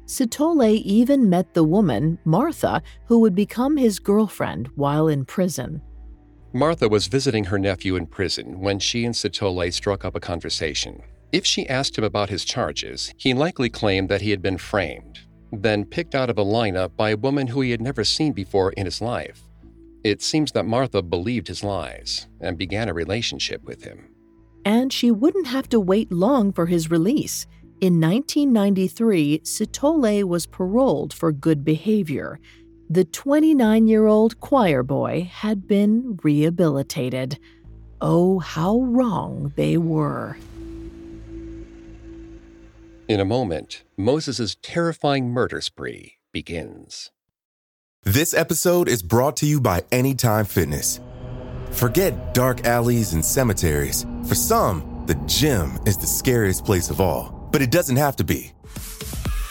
Sithole 0.06 0.82
even 0.84 1.30
met 1.30 1.54
the 1.54 1.64
woman, 1.64 2.20
Martha, 2.26 2.82
who 3.08 3.20
would 3.20 3.34
become 3.34 3.76
his 3.76 4.00
girlfriend 4.00 4.70
while 4.76 5.08
in 5.08 5.26
prison. 5.26 5.82
Martha 6.54 6.88
was 6.88 7.08
visiting 7.08 7.46
her 7.46 7.60
nephew 7.60 7.96
in 7.96 8.06
prison 8.06 8.60
when 8.60 8.80
she 8.80 9.04
and 9.04 9.16
Sithole 9.16 9.74
struck 9.74 10.06
up 10.06 10.16
a 10.16 10.20
conversation. 10.20 11.02
If 11.32 11.46
she 11.46 11.68
asked 11.68 11.98
him 11.98 12.04
about 12.04 12.30
his 12.30 12.46
charges, 12.46 13.14
he 13.18 13.34
likely 13.34 13.70
claimed 13.70 14.08
that 14.10 14.22
he 14.22 14.30
had 14.30 14.42
been 14.42 14.58
framed, 14.58 15.20
then 15.52 15.86
picked 15.86 16.16
out 16.16 16.30
of 16.30 16.38
a 16.38 16.46
lineup 16.46 16.96
by 16.96 17.10
a 17.10 17.18
woman 17.18 17.48
who 17.48 17.62
he 17.62 17.72
had 17.72 17.82
never 17.82 18.04
seen 18.04 18.32
before 18.32 18.72
in 18.74 18.86
his 18.86 19.02
life. 19.02 19.42
It 20.04 20.22
seems 20.22 20.52
that 20.52 20.68
Martha 20.68 21.02
believed 21.02 21.48
his 21.48 21.64
lies 21.64 22.28
and 22.40 22.58
began 22.58 22.90
a 22.90 22.94
relationship 22.94 23.64
with 23.64 23.84
him. 23.84 24.12
And 24.64 24.94
she 24.94 25.12
wouldn't 25.12 25.48
have 25.48 25.68
to 25.70 25.80
wait 25.80 26.12
long 26.12 26.54
for 26.54 26.68
his 26.68 26.90
release. 26.90 27.48
In 27.86 28.02
1993, 28.02 29.42
Sithole 29.44 30.24
was 30.24 30.48
paroled 30.48 31.14
for 31.14 31.32
good 31.32 31.64
behavior. 31.64 32.40
The 32.90 33.06
29 33.06 33.86
year 33.86 34.08
old 34.08 34.40
choir 34.40 34.82
boy 34.82 35.30
had 35.32 35.68
been 35.68 36.18
rehabilitated. 36.24 37.38
Oh, 38.02 38.40
how 38.40 38.80
wrong 38.80 39.54
they 39.56 39.78
were. 39.78 40.36
In 43.08 43.20
a 43.20 43.24
moment, 43.24 43.84
Moses' 43.96 44.58
terrifying 44.64 45.30
murder 45.30 45.62
spree 45.62 46.18
begins. 46.32 47.12
This 48.02 48.34
episode 48.34 48.88
is 48.88 49.04
brought 49.04 49.38
to 49.38 49.46
you 49.46 49.62
by 49.62 49.84
Anytime 49.92 50.46
Fitness. 50.46 51.00
Forget 51.70 52.34
dark 52.34 52.66
alleys 52.66 53.14
and 53.14 53.24
cemeteries. 53.24 54.08
For 54.28 54.34
some, 54.34 55.04
the 55.06 55.22
gym 55.28 55.78
is 55.86 56.00
the 56.00 56.08
scariest 56.08 56.66
place 56.66 56.90
of 56.90 57.00
all 57.00 57.35
but 57.56 57.62
it 57.62 57.72
doesn't 57.72 57.96
have 57.96 58.18
to 58.18 58.24
be. 58.26 58.52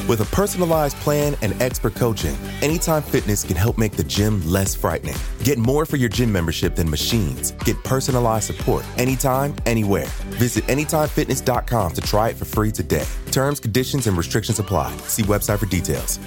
With 0.07 0.21
a 0.21 0.27
personalized 0.27 0.95
plan 0.99 1.35
and 1.41 1.55
expert 1.63 1.95
coaching, 1.95 2.37
Anytime 2.61 3.03
Fitness 3.03 3.43
can 3.45 3.57
help 3.57 3.79
make 3.79 3.93
the 3.93 4.05
gym 4.05 4.47
less 4.47 4.75
frightening. 4.75 5.15
Get 5.43 5.57
more 5.57 5.87
for 5.87 5.97
your 5.97 6.11
gym 6.11 6.31
membership 6.31 6.77
than 6.77 6.91
machines. 6.91 7.53
Get 7.65 7.83
personalized 7.83 8.45
support 8.45 8.85
anytime, 8.99 9.57
anywhere. 9.65 10.05
Visit 10.37 10.65
AnytimeFitness.com 10.65 11.93
to 11.95 12.01
try 12.03 12.29
it 12.29 12.37
for 12.37 12.45
free 12.45 12.71
today. 12.71 13.07
Terms, 13.31 13.59
conditions, 13.59 14.07
and 14.07 14.19
restrictions 14.19 14.59
apply. 14.59 14.95
See 15.07 15.23
website 15.23 15.61
for 15.61 15.67
details. 15.67 16.19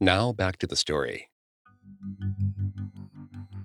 Now 0.00 0.34
back 0.34 0.58
to 0.58 0.66
the 0.66 0.76
story. 0.76 1.30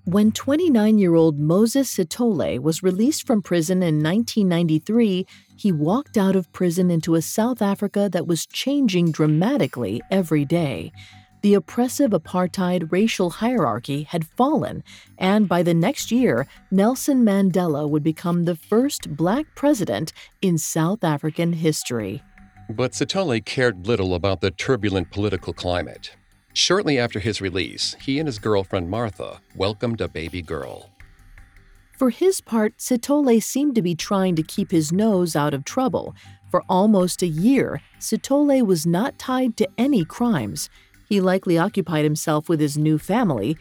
When 0.06 0.34
29 0.34 0.98
year 0.98 1.16
old 1.16 1.40
Moses 1.40 1.96
Sithole 1.96 2.60
was 2.60 2.84
released 2.84 3.26
from 3.26 3.42
prison 3.42 3.78
in 3.78 4.04
1993, 4.04 5.26
he 5.64 5.72
walked 5.72 6.18
out 6.18 6.36
of 6.36 6.52
prison 6.52 6.92
into 6.92 7.16
a 7.16 7.22
South 7.22 7.62
Africa 7.62 8.10
that 8.12 8.28
was 8.28 8.46
changing 8.46 9.14
dramatically 9.14 10.02
every 10.12 10.44
day. 10.44 10.92
The 11.42 11.54
oppressive 11.54 12.12
apartheid 12.12 12.92
racial 12.92 13.30
hierarchy 13.30 14.04
had 14.04 14.28
fallen, 14.28 14.84
and 15.18 15.48
by 15.48 15.64
the 15.64 15.74
next 15.74 16.12
year, 16.12 16.48
Nelson 16.70 17.24
Mandela 17.24 17.90
would 17.90 18.04
become 18.04 18.44
the 18.44 18.58
first 18.58 19.16
black 19.16 19.46
president 19.56 20.12
in 20.42 20.58
South 20.58 21.02
African 21.02 21.54
history. 21.54 22.22
But 22.70 22.92
Sithole 22.92 23.46
cared 23.46 23.88
little 23.88 24.16
about 24.16 24.42
the 24.42 24.52
turbulent 24.52 25.12
political 25.12 25.54
climate. 25.54 26.12
Shortly 26.52 27.00
after 27.00 27.20
his 27.22 27.40
release, 27.40 27.96
he 28.02 28.20
and 28.20 28.28
his 28.28 28.38
girlfriend 28.38 28.90
Martha 28.90 29.40
welcomed 29.56 30.02
a 30.02 30.10
baby 30.10 30.42
girl. 30.42 30.93
For 32.04 32.10
his 32.10 32.42
part, 32.42 32.80
Sithole 32.80 33.42
seemed 33.42 33.76
to 33.76 33.82
be 33.82 33.96
trying 33.96 34.36
to 34.36 34.44
keep 34.44 34.72
his 34.72 34.92
nose 34.92 35.38
out 35.38 35.54
of 35.54 35.64
trouble. 35.64 36.14
For 36.52 36.62
almost 36.68 37.22
a 37.22 37.28
year, 37.28 37.80
Sithole 37.98 38.62
was 38.66 38.86
not 38.86 39.18
tied 39.18 39.56
to 39.56 39.70
any 39.78 40.04
crimes. 40.04 40.70
He 41.08 41.22
likely 41.22 41.58
occupied 41.58 42.04
himself 42.04 42.50
with 42.50 42.60
his 42.60 42.78
new 42.78 42.98
family 42.98 43.56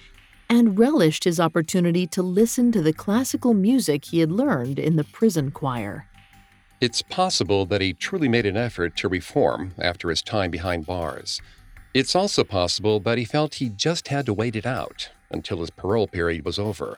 and 0.51 0.77
relished 0.77 1.23
his 1.23 1.39
opportunity 1.39 2.05
to 2.09 2.21
listen 2.21 2.73
to 2.73 2.83
the 2.83 2.93
classical 2.93 3.55
music 3.55 4.07
he 4.07 4.19
had 4.19 4.33
learned 4.33 4.81
in 4.81 4.97
the 4.97 5.05
prison 5.05 5.53
choir. 5.53 6.09
It's 6.81 7.01
possible 7.01 7.65
that 7.67 7.81
he 7.81 7.93
truly 7.93 8.29
made 8.29 8.47
an 8.47 8.57
effort 8.57 8.97
to 8.97 9.09
reform 9.09 9.73
after 9.79 10.11
his 10.11 10.21
time 10.21 10.51
behind 10.51 10.85
bars. 10.85 11.41
It's 11.95 12.17
also 12.17 12.43
possible 12.43 12.99
that 12.99 13.19
he 13.19 13.25
felt 13.25 13.55
he 13.55 13.69
just 13.69 14.09
had 14.09 14.27
to 14.27 14.35
wait 14.35 14.57
it 14.57 14.67
out 14.67 15.11
until 15.31 15.61
his 15.61 15.71
parole 15.71 16.09
period 16.09 16.45
was 16.45 16.59
over. 16.59 16.97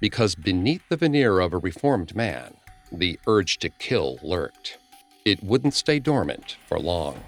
Because 0.00 0.34
beneath 0.34 0.88
the 0.88 0.96
veneer 0.96 1.40
of 1.40 1.52
a 1.52 1.58
reformed 1.58 2.16
man, 2.16 2.54
the 2.90 3.18
urge 3.26 3.58
to 3.58 3.68
kill 3.68 4.18
lurked. 4.22 4.78
It 5.24 5.42
wouldn't 5.44 5.74
stay 5.74 5.98
dormant 5.98 6.56
for 6.66 6.78
long. 6.78 7.20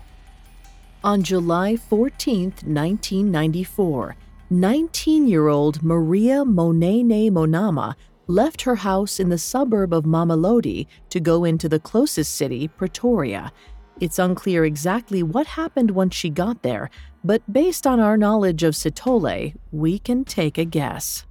On 1.05 1.23
July 1.23 1.77
14, 1.77 2.45
1994, 2.65 4.17
19 4.51 5.29
year 5.29 5.49
old 5.49 5.83
Maria 5.83 6.45
Monene 6.45 7.31
Monama 7.31 7.95
left 8.27 8.63
her 8.63 8.77
house 8.77 9.19
in 9.19 9.29
the 9.29 9.39
suburb 9.39 9.93
of 9.93 10.05
Mamelodi 10.05 10.87
to 11.11 11.21
go 11.21 11.45
into 11.45 11.69
the 11.69 11.81
closest 11.81 12.35
city, 12.35 12.69
Pretoria. 12.69 13.53
It's 14.01 14.19
unclear 14.19 14.65
exactly 14.65 15.23
what 15.23 15.47
happened 15.47 15.91
once 15.91 16.15
she 16.15 16.31
got 16.31 16.63
there, 16.63 16.89
but 17.25 17.43
based 17.53 17.87
on 17.87 18.01
our 18.01 18.17
knowledge 18.17 18.63
of 18.63 18.75
Sithole, 18.75 19.55
we 19.71 19.99
can 19.99 20.25
take 20.25 20.57
a 20.57 20.65
guess. 20.65 21.25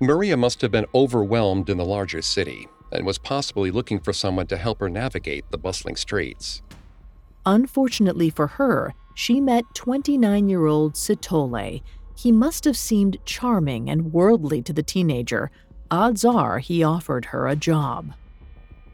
Maria 0.00 0.36
must 0.36 0.60
have 0.60 0.70
been 0.70 0.84
overwhelmed 0.94 1.70
in 1.70 1.78
the 1.78 1.84
larger 1.84 2.20
city 2.20 2.68
and 2.92 3.06
was 3.06 3.16
possibly 3.16 3.70
looking 3.70 3.98
for 3.98 4.12
someone 4.12 4.46
to 4.46 4.58
help 4.58 4.78
her 4.80 4.90
navigate 4.90 5.50
the 5.50 5.56
bustling 5.56 5.96
streets. 5.96 6.62
Unfortunately 7.46 8.28
for 8.28 8.46
her, 8.46 8.92
she 9.14 9.40
met 9.40 9.64
29 9.74 10.48
year 10.50 10.66
old 10.66 10.94
Sithole. 10.94 11.82
He 12.14 12.30
must 12.30 12.64
have 12.64 12.76
seemed 12.76 13.16
charming 13.24 13.88
and 13.88 14.12
worldly 14.12 14.60
to 14.62 14.72
the 14.74 14.82
teenager. 14.82 15.50
Odds 15.90 16.24
are 16.24 16.58
he 16.58 16.82
offered 16.82 17.26
her 17.26 17.48
a 17.48 17.56
job. 17.56 18.12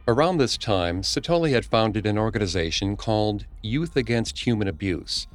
Around 0.06 0.38
this 0.38 0.56
time, 0.56 1.02
Sithole 1.02 1.50
had 1.50 1.64
founded 1.64 2.06
an 2.06 2.18
organization 2.18 2.96
called 2.96 3.46
Youth 3.60 3.96
Against 3.96 4.46
Human 4.46 4.68
Abuse. 4.68 5.26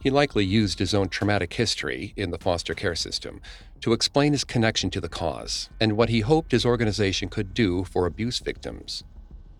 He 0.00 0.10
likely 0.10 0.44
used 0.44 0.78
his 0.78 0.94
own 0.94 1.08
traumatic 1.08 1.52
history 1.54 2.12
in 2.16 2.30
the 2.30 2.38
foster 2.38 2.74
care 2.74 2.94
system 2.94 3.40
to 3.80 3.92
explain 3.92 4.32
his 4.32 4.44
connection 4.44 4.90
to 4.90 5.00
the 5.00 5.08
cause 5.08 5.68
and 5.80 5.96
what 5.96 6.08
he 6.08 6.20
hoped 6.20 6.52
his 6.52 6.64
organization 6.64 7.28
could 7.28 7.54
do 7.54 7.84
for 7.84 8.06
abuse 8.06 8.38
victims. 8.38 9.04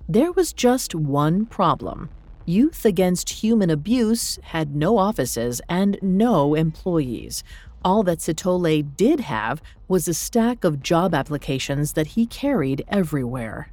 There 0.08 0.32
was 0.32 0.52
just 0.52 0.94
one 0.94 1.46
problem. 1.46 2.10
Youth 2.44 2.84
Against 2.84 3.42
Human 3.42 3.70
Abuse 3.70 4.38
had 4.42 4.76
no 4.76 4.98
offices 4.98 5.60
and 5.68 5.98
no 6.00 6.54
employees. 6.54 7.42
All 7.84 8.04
that 8.04 8.20
Sithole 8.20 8.96
did 8.96 9.20
have 9.20 9.60
was 9.88 10.06
a 10.06 10.14
stack 10.14 10.62
of 10.62 10.80
job 10.80 11.12
applications 11.12 11.94
that 11.94 12.08
he 12.08 12.24
carried 12.24 12.84
everywhere. 12.88 13.72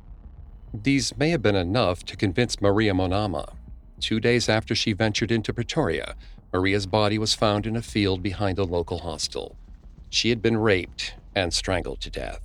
These 0.73 1.15
may 1.17 1.29
have 1.29 1.43
been 1.43 1.55
enough 1.55 2.03
to 2.05 2.15
convince 2.15 2.61
Maria 2.61 2.93
Monama. 2.93 3.53
Two 3.99 4.19
days 4.19 4.49
after 4.49 4.73
she 4.73 4.93
ventured 4.93 5.31
into 5.31 5.53
Pretoria, 5.53 6.15
Maria's 6.53 6.85
body 6.85 7.17
was 7.17 7.33
found 7.33 7.65
in 7.65 7.75
a 7.75 7.81
field 7.81 8.21
behind 8.21 8.59
a 8.59 8.63
local 8.63 8.99
hostel. 8.99 9.57
She 10.09 10.29
had 10.29 10.41
been 10.41 10.57
raped 10.57 11.15
and 11.35 11.51
strangled 11.51 11.99
to 12.01 12.11
death. 12.11 12.41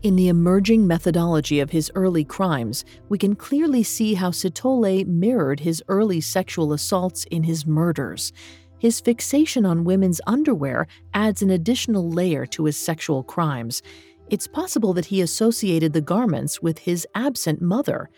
In 0.00 0.14
the 0.14 0.28
emerging 0.28 0.86
methodology 0.86 1.58
of 1.58 1.70
his 1.70 1.90
early 1.96 2.22
crimes, 2.22 2.84
we 3.08 3.18
can 3.18 3.34
clearly 3.34 3.82
see 3.82 4.14
how 4.14 4.30
Sithole 4.30 5.04
mirrored 5.04 5.58
his 5.60 5.82
early 5.88 6.20
sexual 6.20 6.72
assaults 6.72 7.24
in 7.24 7.42
his 7.42 7.66
murders. 7.66 8.32
His 8.78 9.00
fixation 9.00 9.66
on 9.66 9.82
women's 9.82 10.20
underwear 10.24 10.86
adds 11.14 11.42
an 11.42 11.50
additional 11.50 12.08
layer 12.08 12.46
to 12.46 12.66
his 12.66 12.76
sexual 12.76 13.24
crimes. 13.24 13.82
It's 14.30 14.46
possible 14.46 14.92
that 14.92 15.06
he 15.06 15.20
associated 15.20 15.92
the 15.92 16.00
garments 16.00 16.62
with 16.62 16.78
his 16.78 17.04
absent 17.16 17.60
mother. 17.60 18.08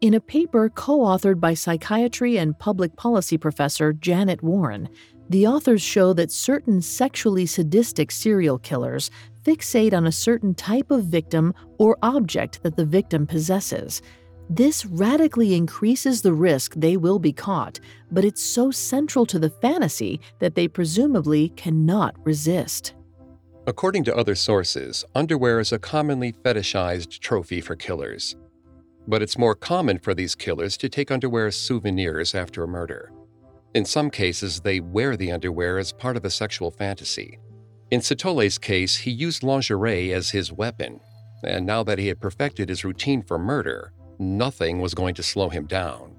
In 0.00 0.14
a 0.14 0.20
paper 0.20 0.68
co 0.68 1.00
authored 1.00 1.40
by 1.40 1.54
psychiatry 1.54 2.38
and 2.38 2.56
public 2.56 2.94
policy 2.94 3.36
professor 3.36 3.92
Janet 3.92 4.40
Warren, 4.44 4.88
the 5.28 5.48
authors 5.48 5.82
show 5.82 6.12
that 6.12 6.30
certain 6.30 6.80
sexually 6.80 7.46
sadistic 7.46 8.12
serial 8.12 8.60
killers 8.60 9.10
fixate 9.44 9.92
on 9.92 10.06
a 10.06 10.12
certain 10.12 10.54
type 10.54 10.92
of 10.92 11.06
victim 11.06 11.52
or 11.78 11.98
object 12.02 12.62
that 12.62 12.76
the 12.76 12.84
victim 12.84 13.26
possesses. 13.26 14.00
This 14.48 14.86
radically 14.86 15.54
increases 15.54 16.22
the 16.22 16.32
risk 16.32 16.74
they 16.76 16.96
will 16.96 17.18
be 17.18 17.32
caught, 17.32 17.80
but 18.12 18.24
it's 18.24 18.42
so 18.42 18.70
central 18.70 19.26
to 19.26 19.38
the 19.40 19.50
fantasy 19.50 20.20
that 20.38 20.54
they 20.54 20.68
presumably 20.68 21.48
cannot 21.50 22.14
resist. 22.24 22.94
According 23.66 24.04
to 24.04 24.16
other 24.16 24.36
sources, 24.36 25.04
underwear 25.16 25.58
is 25.58 25.72
a 25.72 25.78
commonly 25.80 26.32
fetishized 26.32 27.18
trophy 27.18 27.60
for 27.60 27.74
killers. 27.74 28.36
But 29.08 29.22
it's 29.22 29.38
more 29.38 29.54
common 29.54 29.98
for 29.98 30.14
these 30.14 30.34
killers 30.34 30.76
to 30.76 30.88
take 30.90 31.10
underwear 31.10 31.46
as 31.46 31.56
souvenirs 31.56 32.34
after 32.34 32.62
a 32.62 32.68
murder. 32.68 33.10
In 33.74 33.86
some 33.86 34.10
cases, 34.10 34.60
they 34.60 34.80
wear 34.80 35.16
the 35.16 35.32
underwear 35.32 35.78
as 35.78 35.92
part 35.92 36.18
of 36.18 36.26
a 36.26 36.30
sexual 36.30 36.70
fantasy. 36.70 37.38
In 37.90 38.00
Sithole's 38.00 38.58
case, 38.58 38.98
he 38.98 39.10
used 39.10 39.42
lingerie 39.42 40.12
as 40.12 40.30
his 40.30 40.52
weapon, 40.52 41.00
and 41.42 41.64
now 41.64 41.82
that 41.84 41.98
he 41.98 42.08
had 42.08 42.20
perfected 42.20 42.68
his 42.68 42.84
routine 42.84 43.22
for 43.22 43.38
murder, 43.38 43.92
nothing 44.18 44.78
was 44.78 44.92
going 44.92 45.14
to 45.14 45.22
slow 45.22 45.48
him 45.48 45.66
down. 45.66 46.14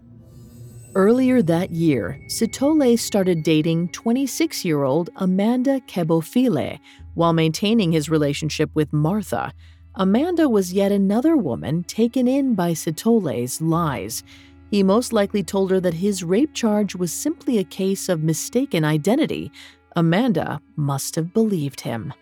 Earlier 0.95 1.43
that 1.43 1.69
year, 1.69 2.19
Sithole 2.28 2.97
started 2.97 3.43
dating 3.43 3.89
26 3.89 4.65
year 4.65 4.82
old 4.82 5.12
Amanda 5.17 5.80
Kebofile 5.82 6.80
while 7.13 7.34
maintaining 7.34 7.91
his 7.91 8.10
relationship 8.10 8.71
with 8.73 8.91
Martha. 8.91 9.54
Amanda 9.95 10.47
was 10.47 10.71
yet 10.71 10.91
another 10.91 11.36
woman 11.36 11.84
taken 11.84 12.28
in 12.28 12.56
by 12.56 12.71
Sithole's 12.71 13.60
lies. 13.62 14.23
He 14.69 14.84
most 14.84 15.12
likely 15.12 15.43
told 15.43 15.71
her 15.71 15.80
that 15.80 15.95
his 15.95 16.23
rape 16.23 16.54
charge 16.54 16.95
was 16.95 17.12
simply 17.12 17.58
a 17.58 17.63
case 17.63 18.08
of 18.08 18.23
mistaken 18.23 18.84
identity, 18.84 19.52
Amanda 19.95 20.62
must 20.75 21.15
have 21.15 21.34
believed 21.34 21.82
him. 21.82 22.13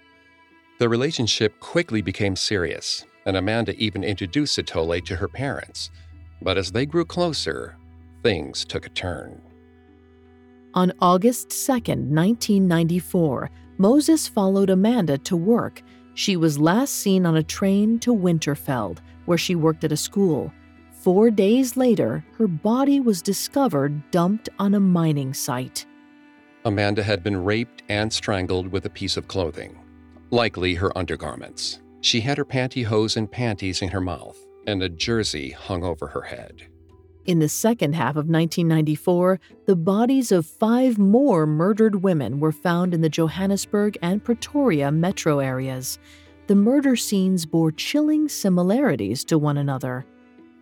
The 0.80 0.88
relationship 0.88 1.60
quickly 1.60 2.01
became 2.01 2.36
serious, 2.36 3.06
and 3.25 3.36
Amanda 3.36 3.75
even 3.75 4.03
introduced 4.03 4.58
Sithole 4.58 5.03
to 5.06 5.15
her 5.17 5.27
parents. 5.27 5.91
But 6.41 6.58
as 6.58 6.71
they 6.71 6.86
grew 6.86 7.03
closer, 7.03 7.75
things 8.23 8.63
took 8.63 8.86
a 8.86 8.89
turn. 8.89 9.41
On 10.73 10.93
August 11.01 11.49
2, 11.49 11.71
1994, 11.71 13.49
Moses 13.77 14.27
followed 14.27 14.69
Amanda 14.69 15.17
to 15.19 15.36
work. 15.36 15.82
She 16.17 16.36
was 16.36 16.58
last 16.58 16.95
seen 16.95 17.27
on 17.27 17.38
a 17.38 17.43
train 17.43 17.99
to 17.99 18.12
Winterveld, 18.12 18.97
where 19.25 19.38
she 19.38 19.53
worked 19.53 19.84
at 19.84 19.91
a 19.91 19.97
school. 19.97 20.51
Four 20.89 21.30
days 21.30 21.77
later, 21.77 22.25
her 22.39 22.47
body 22.47 22.99
was 22.99 23.21
discovered 23.21 24.01
dumped 24.10 24.49
on 24.58 24.73
a 24.73 24.80
mining 24.80 25.36
site. 25.36 25.86
Amanda 26.65 27.03
had 27.03 27.21
been 27.21 27.43
raped 27.43 27.84
and 27.88 28.12
strangled 28.12 28.67
with 28.69 28.88
a 28.88 28.89
piece 28.89 29.15
of 29.15 29.27
clothing, 29.27 29.77
likely 30.32 30.73
her 30.73 30.97
undergarments. 30.97 31.82
She 32.01 32.21
had 32.21 32.39
her 32.39 32.45
pantyhose 32.45 33.15
and 33.15 33.32
panties 33.32 33.84
in 33.84 33.89
her 33.89 34.01
mouth, 34.01 34.43
and 34.65 34.82
a 34.82 34.89
jersey 34.89 35.51
hung 35.51 35.84
over 35.84 36.08
her 36.08 36.23
head. 36.23 36.63
In 37.28 37.40
the 37.40 37.50
second 37.50 37.94
half 37.94 38.12
of 38.12 38.30
1994, 38.30 39.42
the 39.66 39.76
bodies 39.76 40.32
of 40.32 40.46
five 40.46 40.98
more 40.98 41.46
murdered 41.46 42.02
women 42.02 42.40
were 42.40 42.54
found 42.54 42.94
in 42.94 43.02
the 43.02 43.10
Johannesburg 43.10 43.98
and 44.02 44.24
Pretoria 44.24 44.94
metro 44.94 45.40
areas. 45.40 46.00
The 46.48 46.56
murder 46.56 46.96
scenes 46.96 47.46
bore 47.46 47.74
chilling 47.74 48.30
similarities 48.30 49.26
to 49.26 49.38
one 49.38 49.58
another. 49.58 50.06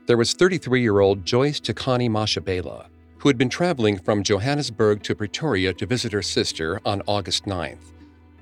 There 0.08 0.18
was 0.18 0.34
33 0.34 0.82
year 0.82 1.02
old 1.02 1.24
Joyce 1.24 1.60
Takani 1.60 2.10
Mashabela, 2.10 2.88
who 3.20 3.30
had 3.30 3.38
been 3.38 3.50
traveling 3.50 4.00
from 4.00 4.24
Johannesburg 4.24 5.04
to 5.04 5.14
Pretoria 5.14 5.72
to 5.76 5.86
visit 5.86 6.12
her 6.14 6.24
sister 6.24 6.82
on 6.84 7.04
August 7.06 7.46
9th. 7.46 7.94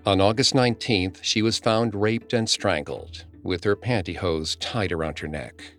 On 0.06 0.22
August 0.22 0.54
19th, 0.54 1.20
she 1.22 1.42
was 1.42 1.60
found 1.60 1.94
raped 1.94 2.32
and 2.32 2.50
strangled, 2.50 3.26
with 3.44 3.66
her 3.66 3.76
pantyhose 3.76 4.56
tied 4.62 4.94
around 4.94 5.20
her 5.20 5.28
neck. 5.28 5.74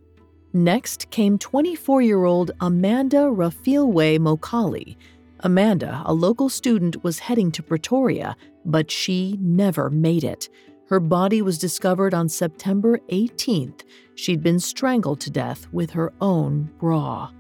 Next 0.57 1.11
came 1.11 1.37
24 1.37 2.03
year 2.03 2.23
old 2.23 2.53
Amanda 2.61 3.23
Rafilwe 3.23 4.21
Mokali. 4.21 4.95
Amanda, 5.41 6.01
a 6.07 6.15
local 6.15 6.49
student, 6.49 7.03
was 7.03 7.19
heading 7.19 7.51
to 7.51 7.63
Pretoria, 7.63 8.37
but 8.65 8.89
she 8.89 9.37
never 9.41 9.91
made 9.91 10.23
it. 10.23 10.49
Her 10.89 11.01
body 11.01 11.43
was 11.43 11.59
discovered 11.59 12.15
on 12.15 12.29
September 12.29 13.01
18th. 13.11 13.81
She'd 14.15 14.45
been 14.45 14.61
strangled 14.61 15.19
to 15.23 15.31
death 15.31 15.67
with 15.73 15.91
her 15.91 16.13
own 16.21 16.71
bra. 16.79 17.31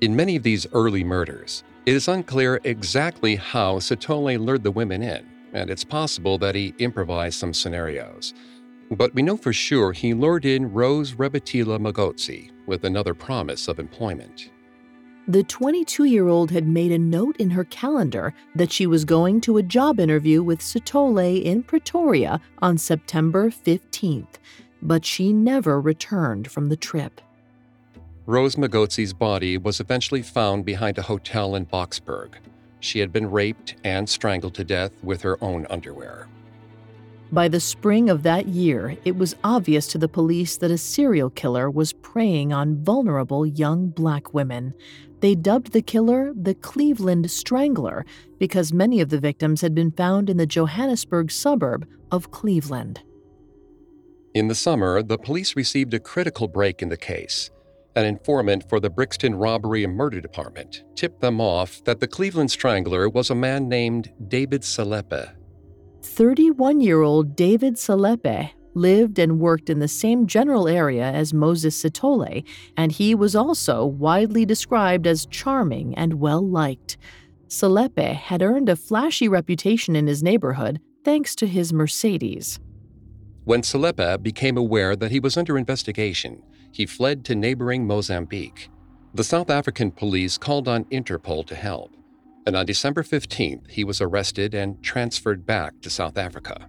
In 0.00 0.16
many 0.16 0.34
of 0.36 0.42
these 0.42 0.66
early 0.72 1.04
murders, 1.04 1.62
it 1.84 1.92
is 1.92 2.08
unclear 2.08 2.58
exactly 2.64 3.36
how 3.36 3.80
Sithole 3.80 4.40
lured 4.40 4.62
the 4.62 4.70
women 4.70 5.02
in, 5.02 5.26
and 5.52 5.68
it's 5.68 5.84
possible 5.84 6.38
that 6.38 6.54
he 6.54 6.74
improvised 6.78 7.38
some 7.38 7.52
scenarios. 7.52 8.32
But 8.90 9.14
we 9.14 9.22
know 9.22 9.36
for 9.36 9.52
sure 9.52 9.92
he 9.92 10.14
lured 10.14 10.44
in 10.44 10.72
Rose 10.72 11.14
Rebetila 11.14 11.78
Magotsi 11.80 12.50
with 12.66 12.84
another 12.84 13.14
promise 13.14 13.68
of 13.68 13.78
employment. 13.78 14.50
The 15.28 15.42
22 15.42 16.04
year 16.04 16.28
old 16.28 16.52
had 16.52 16.68
made 16.68 16.92
a 16.92 16.98
note 16.98 17.36
in 17.38 17.50
her 17.50 17.64
calendar 17.64 18.32
that 18.54 18.70
she 18.70 18.86
was 18.86 19.04
going 19.04 19.40
to 19.40 19.56
a 19.56 19.62
job 19.62 19.98
interview 19.98 20.40
with 20.40 20.60
Sithole 20.60 21.42
in 21.42 21.64
Pretoria 21.64 22.40
on 22.62 22.78
September 22.78 23.50
15th, 23.50 24.36
but 24.80 25.04
she 25.04 25.32
never 25.32 25.80
returned 25.80 26.48
from 26.48 26.68
the 26.68 26.76
trip. 26.76 27.20
Rose 28.24 28.54
Magotsi's 28.54 29.12
body 29.12 29.58
was 29.58 29.80
eventually 29.80 30.22
found 30.22 30.64
behind 30.64 30.96
a 30.96 31.02
hotel 31.02 31.56
in 31.56 31.66
Boksburg. 31.66 32.34
She 32.78 33.00
had 33.00 33.12
been 33.12 33.28
raped 33.28 33.74
and 33.82 34.08
strangled 34.08 34.54
to 34.54 34.64
death 34.64 34.92
with 35.02 35.22
her 35.22 35.42
own 35.42 35.66
underwear. 35.70 36.28
By 37.32 37.48
the 37.48 37.58
spring 37.58 38.08
of 38.08 38.22
that 38.22 38.46
year, 38.46 38.96
it 39.04 39.16
was 39.16 39.34
obvious 39.42 39.88
to 39.88 39.98
the 39.98 40.08
police 40.08 40.56
that 40.58 40.70
a 40.70 40.78
serial 40.78 41.28
killer 41.28 41.68
was 41.68 41.92
preying 41.92 42.52
on 42.52 42.84
vulnerable 42.84 43.44
young 43.44 43.88
black 43.88 44.32
women. 44.32 44.74
They 45.20 45.34
dubbed 45.34 45.72
the 45.72 45.82
killer 45.82 46.32
the 46.40 46.54
Cleveland 46.54 47.28
Strangler 47.30 48.06
because 48.38 48.72
many 48.72 49.00
of 49.00 49.08
the 49.08 49.18
victims 49.18 49.60
had 49.60 49.74
been 49.74 49.90
found 49.90 50.30
in 50.30 50.36
the 50.36 50.46
Johannesburg 50.46 51.32
suburb 51.32 51.88
of 52.12 52.30
Cleveland. 52.30 53.00
In 54.32 54.46
the 54.46 54.54
summer, 54.54 55.02
the 55.02 55.18
police 55.18 55.56
received 55.56 55.94
a 55.94 56.00
critical 56.00 56.46
break 56.46 56.80
in 56.80 56.90
the 56.90 56.96
case. 56.96 57.50
An 57.96 58.04
informant 58.04 58.68
for 58.68 58.78
the 58.78 58.90
Brixton 58.90 59.34
Robbery 59.34 59.82
and 59.82 59.96
Murder 59.96 60.20
Department 60.20 60.84
tipped 60.94 61.22
them 61.22 61.40
off 61.40 61.82
that 61.84 61.98
the 61.98 62.06
Cleveland 62.06 62.52
Strangler 62.52 63.08
was 63.08 63.30
a 63.30 63.34
man 63.34 63.68
named 63.68 64.12
David 64.28 64.62
Selepe. 64.62 65.32
31 66.16 66.80
year 66.80 67.02
old 67.02 67.36
David 67.36 67.74
Selepe 67.74 68.48
lived 68.72 69.18
and 69.18 69.38
worked 69.38 69.68
in 69.68 69.80
the 69.80 69.86
same 69.86 70.26
general 70.26 70.66
area 70.66 71.04
as 71.04 71.34
Moses 71.34 71.82
Sithole, 71.82 72.42
and 72.74 72.90
he 72.90 73.14
was 73.14 73.36
also 73.36 73.84
widely 73.84 74.46
described 74.46 75.06
as 75.06 75.26
charming 75.26 75.94
and 75.94 76.14
well 76.14 76.40
liked. 76.40 76.96
Selepe 77.48 78.14
had 78.14 78.40
earned 78.40 78.70
a 78.70 78.76
flashy 78.76 79.28
reputation 79.28 79.94
in 79.94 80.06
his 80.06 80.22
neighborhood 80.22 80.80
thanks 81.04 81.34
to 81.34 81.46
his 81.46 81.74
Mercedes. 81.74 82.60
When 83.44 83.60
Selepe 83.60 84.22
became 84.22 84.56
aware 84.56 84.96
that 84.96 85.10
he 85.10 85.20
was 85.20 85.36
under 85.36 85.58
investigation, 85.58 86.42
he 86.72 86.86
fled 86.86 87.26
to 87.26 87.34
neighboring 87.34 87.86
Mozambique. 87.86 88.70
The 89.12 89.24
South 89.24 89.50
African 89.50 89.90
police 89.90 90.38
called 90.38 90.66
on 90.66 90.86
Interpol 90.86 91.46
to 91.46 91.54
help 91.54 91.95
and 92.46 92.54
on 92.54 92.64
December 92.64 93.02
15th, 93.02 93.68
he 93.68 93.82
was 93.82 94.00
arrested 94.00 94.54
and 94.54 94.80
transferred 94.82 95.44
back 95.44 95.80
to 95.80 95.90
South 95.90 96.16
Africa. 96.16 96.68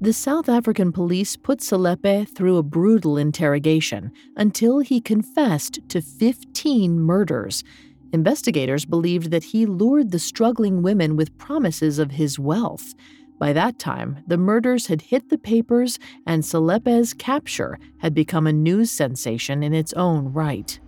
The 0.00 0.14
South 0.14 0.48
African 0.48 0.92
police 0.92 1.36
put 1.36 1.58
Selepe 1.58 2.26
through 2.34 2.56
a 2.56 2.62
brutal 2.62 3.18
interrogation 3.18 4.12
until 4.34 4.78
he 4.78 4.98
confessed 4.98 5.78
to 5.90 6.00
15 6.00 6.98
murders. 6.98 7.62
Investigators 8.10 8.86
believed 8.86 9.30
that 9.30 9.44
he 9.44 9.66
lured 9.66 10.10
the 10.10 10.18
struggling 10.18 10.80
women 10.80 11.16
with 11.16 11.36
promises 11.36 11.98
of 11.98 12.12
his 12.12 12.38
wealth. 12.38 12.94
By 13.38 13.52
that 13.52 13.78
time, 13.78 14.24
the 14.26 14.38
murders 14.38 14.86
had 14.86 15.02
hit 15.02 15.28
the 15.28 15.38
papers, 15.38 15.98
and 16.26 16.42
Selepe's 16.42 17.12
capture 17.12 17.78
had 17.98 18.14
become 18.14 18.46
a 18.46 18.52
news 18.54 18.90
sensation 18.90 19.62
in 19.62 19.74
its 19.74 19.92
own 19.92 20.32
right. 20.32 20.80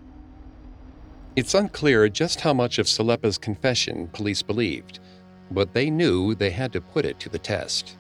It's 1.35 1.55
unclear 1.55 2.09
just 2.11 2.43
how 2.43 2.53
much 2.53 2.79
of 2.79 2.87
Selepe's 2.87 3.39
confession 3.39 4.09
police 4.13 4.43
believed, 4.43 5.01
but 5.51 5.73
they 5.73 5.89
knew 5.89 6.35
they 6.35 6.51
had 6.51 6.73
to 6.75 6.81
put 6.81 7.07
it 7.07 7.19
to 7.21 7.31
the 7.31 7.39
test. 7.39 7.97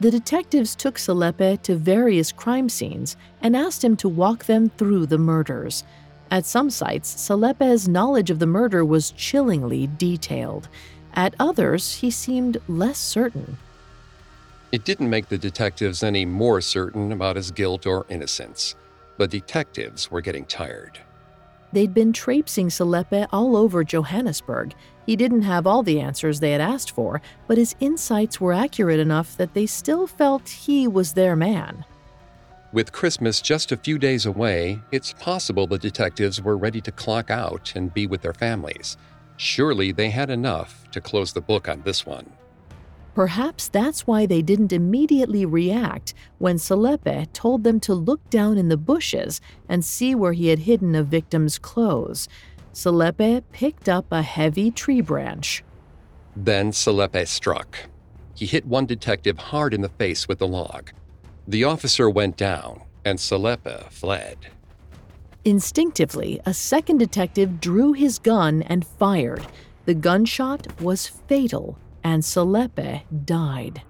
The 0.00 0.10
detectives 0.10 0.74
took 0.74 0.96
Selepe 0.96 1.62
to 1.62 1.76
various 1.76 2.32
crime 2.32 2.68
scenes 2.68 3.16
and 3.40 3.54
asked 3.54 3.84
him 3.84 3.96
to 3.98 4.08
walk 4.08 4.46
them 4.46 4.70
through 4.70 5.06
the 5.06 5.18
murders. 5.18 5.84
At 6.30 6.44
some 6.46 6.70
sites, 6.70 7.14
Selepe's 7.14 7.86
knowledge 7.86 8.30
of 8.30 8.38
the 8.38 8.46
murder 8.46 8.84
was 8.84 9.12
chillingly 9.12 9.88
detailed. 9.98 10.68
At 11.14 11.34
others, 11.38 11.96
he 11.96 12.10
seemed 12.10 12.56
less 12.66 12.98
certain. 12.98 13.58
It 14.72 14.84
didn't 14.84 15.10
make 15.10 15.28
the 15.28 15.38
detectives 15.38 16.02
any 16.02 16.24
more 16.24 16.60
certain 16.60 17.12
about 17.12 17.36
his 17.36 17.50
guilt 17.50 17.86
or 17.86 18.06
innocence. 18.08 18.74
but 19.18 19.30
detectives 19.30 20.10
were 20.10 20.22
getting 20.22 20.46
tired. 20.46 20.98
They'd 21.72 21.94
been 21.94 22.12
traipsing 22.12 22.68
Selepe 22.68 23.28
all 23.32 23.56
over 23.56 23.84
Johannesburg. 23.84 24.74
He 25.06 25.16
didn't 25.16 25.42
have 25.42 25.66
all 25.66 25.82
the 25.82 26.00
answers 26.00 26.40
they 26.40 26.52
had 26.52 26.60
asked 26.60 26.90
for, 26.90 27.22
but 27.46 27.58
his 27.58 27.76
insights 27.80 28.40
were 28.40 28.52
accurate 28.52 29.00
enough 29.00 29.36
that 29.36 29.54
they 29.54 29.66
still 29.66 30.06
felt 30.06 30.48
he 30.48 30.88
was 30.88 31.12
their 31.12 31.36
man. 31.36 31.84
With 32.72 32.92
Christmas 32.92 33.40
just 33.40 33.72
a 33.72 33.76
few 33.76 33.98
days 33.98 34.26
away, 34.26 34.78
it's 34.92 35.12
possible 35.14 35.66
the 35.66 35.78
detectives 35.78 36.40
were 36.40 36.56
ready 36.56 36.80
to 36.82 36.92
clock 36.92 37.30
out 37.30 37.72
and 37.74 37.92
be 37.92 38.06
with 38.06 38.22
their 38.22 38.32
families. 38.32 38.96
Surely 39.36 39.90
they 39.90 40.10
had 40.10 40.30
enough 40.30 40.88
to 40.92 41.00
close 41.00 41.32
the 41.32 41.40
book 41.40 41.68
on 41.68 41.82
this 41.82 42.06
one. 42.06 42.30
Perhaps 43.20 43.68
that's 43.68 44.06
why 44.06 44.24
they 44.24 44.40
didn't 44.40 44.72
immediately 44.72 45.44
react 45.44 46.14
when 46.38 46.56
Selepe 46.56 47.30
told 47.34 47.64
them 47.64 47.78
to 47.80 47.92
look 47.92 48.30
down 48.30 48.56
in 48.56 48.70
the 48.70 48.78
bushes 48.78 49.42
and 49.68 49.84
see 49.84 50.14
where 50.14 50.32
he 50.32 50.48
had 50.48 50.60
hidden 50.60 50.94
a 50.94 51.02
victim's 51.02 51.58
clothes. 51.58 52.30
Selepe 52.72 53.42
picked 53.52 53.90
up 53.90 54.06
a 54.10 54.22
heavy 54.22 54.70
tree 54.70 55.02
branch. 55.02 55.62
Then 56.34 56.72
Selepe 56.72 57.28
struck. 57.28 57.76
He 58.34 58.46
hit 58.46 58.64
one 58.64 58.86
detective 58.86 59.36
hard 59.36 59.74
in 59.74 59.82
the 59.82 59.90
face 59.90 60.26
with 60.26 60.38
the 60.38 60.48
log. 60.48 60.90
The 61.46 61.64
officer 61.64 62.08
went 62.08 62.38
down, 62.38 62.80
and 63.04 63.18
Selepe 63.18 63.90
fled. 63.90 64.38
Instinctively, 65.44 66.40
a 66.46 66.54
second 66.54 66.96
detective 66.96 67.60
drew 67.60 67.92
his 67.92 68.18
gun 68.18 68.62
and 68.62 68.86
fired. 68.86 69.46
The 69.84 69.92
gunshot 69.92 70.80
was 70.80 71.06
fatal 71.06 71.76
and 72.04 72.22
Selepe 72.22 73.02
died. 73.24 73.82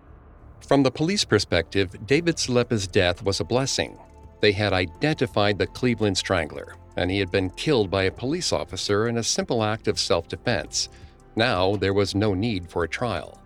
From 0.67 0.83
the 0.83 0.91
police 0.91 1.25
perspective, 1.25 2.07
David 2.07 2.37
Selepe's 2.37 2.87
death 2.87 3.23
was 3.23 3.41
a 3.41 3.45
blessing. 3.45 3.99
They 4.41 4.53
had 4.53 4.73
identified 4.73 5.59
the 5.59 5.67
Cleveland 5.67 6.17
Strangler, 6.17 6.77
and 6.97 7.11
he 7.11 7.19
had 7.19 7.31
been 7.31 7.51
killed 7.51 7.91
by 7.91 8.05
a 8.05 8.11
police 8.11 8.53
officer 8.53 9.09
in 9.09 9.19
a 9.19 9.23
simple 9.23 9.63
act 9.63 9.89
of 9.89 9.99
self 9.99 10.29
defense. 10.29 10.89
Now 11.37 11.77
there 11.77 11.95
was 11.95 12.15
no 12.15 12.35
need 12.35 12.71
for 12.71 12.85
a 12.85 12.89
trial. 12.89 13.41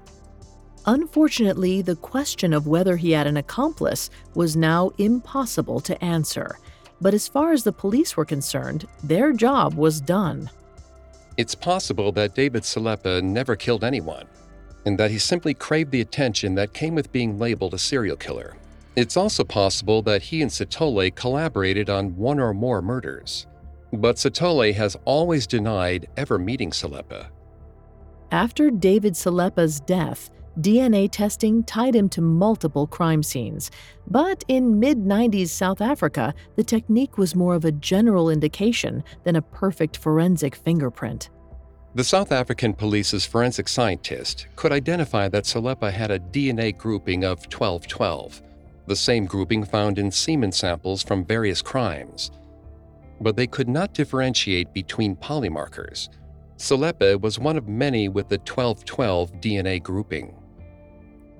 Unfortunately, 0.87 1.81
the 1.81 1.96
question 1.96 2.53
of 2.53 2.66
whether 2.66 2.96
he 2.96 3.12
had 3.12 3.27
an 3.27 3.38
accomplice 3.38 4.11
was 4.35 4.55
now 4.55 4.90
impossible 4.98 5.81
to 5.81 6.05
answer. 6.05 6.59
But 7.00 7.14
as 7.14 7.27
far 7.27 7.53
as 7.53 7.64
the 7.64 7.72
police 7.72 8.16
were 8.16 8.24
concerned, 8.24 8.87
their 9.03 9.33
job 9.33 9.74
was 9.74 10.00
done. 10.00 10.50
It's 11.37 11.55
possible 11.55 12.12
that 12.12 12.35
David 12.35 12.62
Selepe 12.62 13.22
never 13.22 13.57
killed 13.57 13.83
anyone, 13.83 14.27
and 14.85 14.99
that 14.99 15.11
he 15.11 15.18
simply 15.18 15.55
craved 15.55 15.90
the 15.90 16.01
attention 16.01 16.55
that 16.55 16.73
came 16.73 16.94
with 16.94 17.12
being 17.12 17.38
labeled 17.38 17.75
a 17.75 17.79
serial 17.79 18.16
killer. 18.16 18.57
It's 18.97 19.16
also 19.16 19.44
possible 19.44 20.03
that 20.03 20.23
he 20.23 20.42
and 20.42 20.51
Sithole 20.51 21.14
collaborated 21.14 21.90
on 21.90 22.16
one 22.16 22.38
or 22.38 22.55
more 22.55 22.81
murders. 22.81 23.47
But 23.92 24.16
Sithole 24.16 24.73
has 24.75 24.97
always 25.05 25.47
denied 25.47 26.09
ever 26.16 26.38
meeting 26.38 26.70
Selepe. 26.70 27.27
After 28.31 28.70
David 28.70 29.14
Selepe's 29.14 29.81
death, 29.81 30.31
DNA 30.61 31.09
testing 31.11 31.64
tied 31.64 31.97
him 31.97 32.09
to 32.11 32.20
multiple 32.20 32.87
crime 32.87 33.23
scenes. 33.23 33.70
But 34.07 34.44
in 34.47 34.79
mid 34.79 34.99
90s 34.99 35.49
South 35.49 35.81
Africa, 35.81 36.33
the 36.55 36.62
technique 36.62 37.18
was 37.18 37.35
more 37.35 37.55
of 37.55 37.64
a 37.64 37.73
general 37.73 38.31
indication 38.31 39.03
than 39.25 39.37
a 39.37 39.42
perfect 39.42 39.97
forensic 39.97 40.55
fingerprint. 40.55 41.31
The 41.96 42.02
South 42.02 42.33
African 42.33 42.74
police's 42.74 43.24
forensic 43.24 43.68
scientist 43.68 44.48
could 44.57 44.72
identify 44.72 45.28
that 45.28 45.44
Selepe 45.44 45.92
had 45.92 46.11
a 46.11 46.18
DNA 46.18 46.76
grouping 46.76 47.22
of 47.22 47.38
1212, 47.44 48.42
the 48.88 48.96
same 48.96 49.26
grouping 49.26 49.62
found 49.62 50.00
in 50.00 50.11
semen 50.11 50.50
samples 50.50 51.04
from 51.04 51.24
various 51.24 51.62
crimes. 51.62 52.33
But 53.20 53.37
they 53.37 53.46
could 53.46 53.68
not 53.68 53.94
differentiate 53.94 54.74
between 54.74 55.14
polymarkers. 55.14 56.09
Selepe 56.57 57.20
was 57.20 57.38
one 57.38 57.57
of 57.57 57.68
many 57.68 58.09
with 58.09 58.28
the 58.28 58.38
1212 58.38 59.30
DNA 59.35 59.80
grouping. 59.80 60.35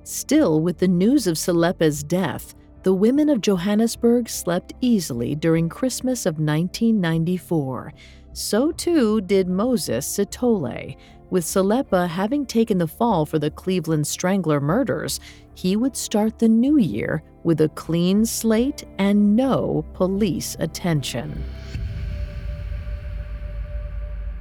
Still, 0.04 0.60
with 0.60 0.78
the 0.78 0.86
news 0.86 1.26
of 1.26 1.36
Selepe's 1.36 2.04
death, 2.04 2.54
the 2.84 2.92
women 2.92 3.30
of 3.30 3.40
Johannesburg 3.40 4.28
slept 4.28 4.74
easily 4.82 5.34
during 5.34 5.70
Christmas 5.70 6.26
of 6.26 6.34
1994. 6.34 7.94
So 8.34 8.72
too 8.72 9.22
did 9.22 9.48
Moses 9.48 10.06
Sithole. 10.06 10.94
With 11.30 11.44
Selepe 11.44 12.06
having 12.06 12.44
taken 12.44 12.76
the 12.76 12.86
fall 12.86 13.24
for 13.24 13.38
the 13.38 13.50
Cleveland 13.50 14.06
Strangler 14.06 14.60
murders, 14.60 15.18
he 15.54 15.76
would 15.76 15.96
start 15.96 16.38
the 16.38 16.48
new 16.48 16.76
year 16.76 17.22
with 17.42 17.62
a 17.62 17.70
clean 17.70 18.26
slate 18.26 18.84
and 18.98 19.34
no 19.34 19.82
police 19.94 20.54
attention. 20.60 21.42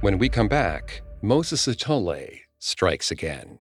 When 0.02 0.18
we 0.18 0.28
come 0.28 0.48
back, 0.48 1.00
Moses 1.22 1.66
Sithole 1.66 2.40
strikes 2.58 3.10
again. 3.10 3.58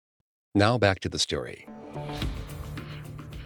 Now 0.53 0.77
back 0.77 0.99
to 0.99 1.09
the 1.09 1.17
story. 1.17 1.67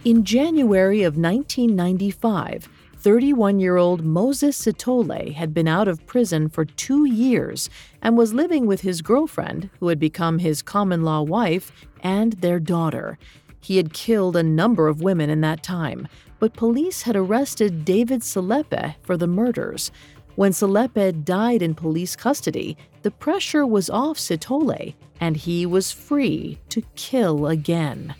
In 0.04 0.24
January 0.24 1.04
of 1.04 1.16
1995, 1.16 2.68
31 2.96 3.60
year 3.60 3.76
old 3.76 4.04
Moses 4.04 4.60
Sithole 4.60 5.32
had 5.32 5.54
been 5.54 5.68
out 5.68 5.86
of 5.86 6.04
prison 6.06 6.48
for 6.48 6.64
two 6.64 7.04
years 7.04 7.70
and 8.02 8.16
was 8.16 8.34
living 8.34 8.66
with 8.66 8.80
his 8.80 9.00
girlfriend, 9.00 9.70
who 9.78 9.86
had 9.86 10.00
become 10.00 10.40
his 10.40 10.60
common 10.60 11.04
law 11.04 11.22
wife, 11.22 11.70
and 12.02 12.32
their 12.32 12.58
daughter. 12.58 13.16
He 13.60 13.76
had 13.76 13.92
killed 13.92 14.34
a 14.34 14.42
number 14.42 14.88
of 14.88 15.02
women 15.02 15.30
in 15.30 15.40
that 15.42 15.62
time, 15.62 16.08
but 16.40 16.54
police 16.54 17.02
had 17.02 17.14
arrested 17.14 17.84
David 17.84 18.22
Selepe 18.22 18.96
for 19.02 19.16
the 19.16 19.28
murders. 19.28 19.92
When 20.34 20.50
Selepe 20.50 21.24
died 21.24 21.62
in 21.62 21.76
police 21.76 22.16
custody, 22.16 22.76
the 23.02 23.12
pressure 23.12 23.64
was 23.64 23.88
off 23.88 24.18
Sithole, 24.18 24.94
and 25.20 25.36
he 25.36 25.64
was 25.64 25.92
free 25.92 26.58
to 26.70 26.82
kill 26.96 27.46
again. 27.46 28.16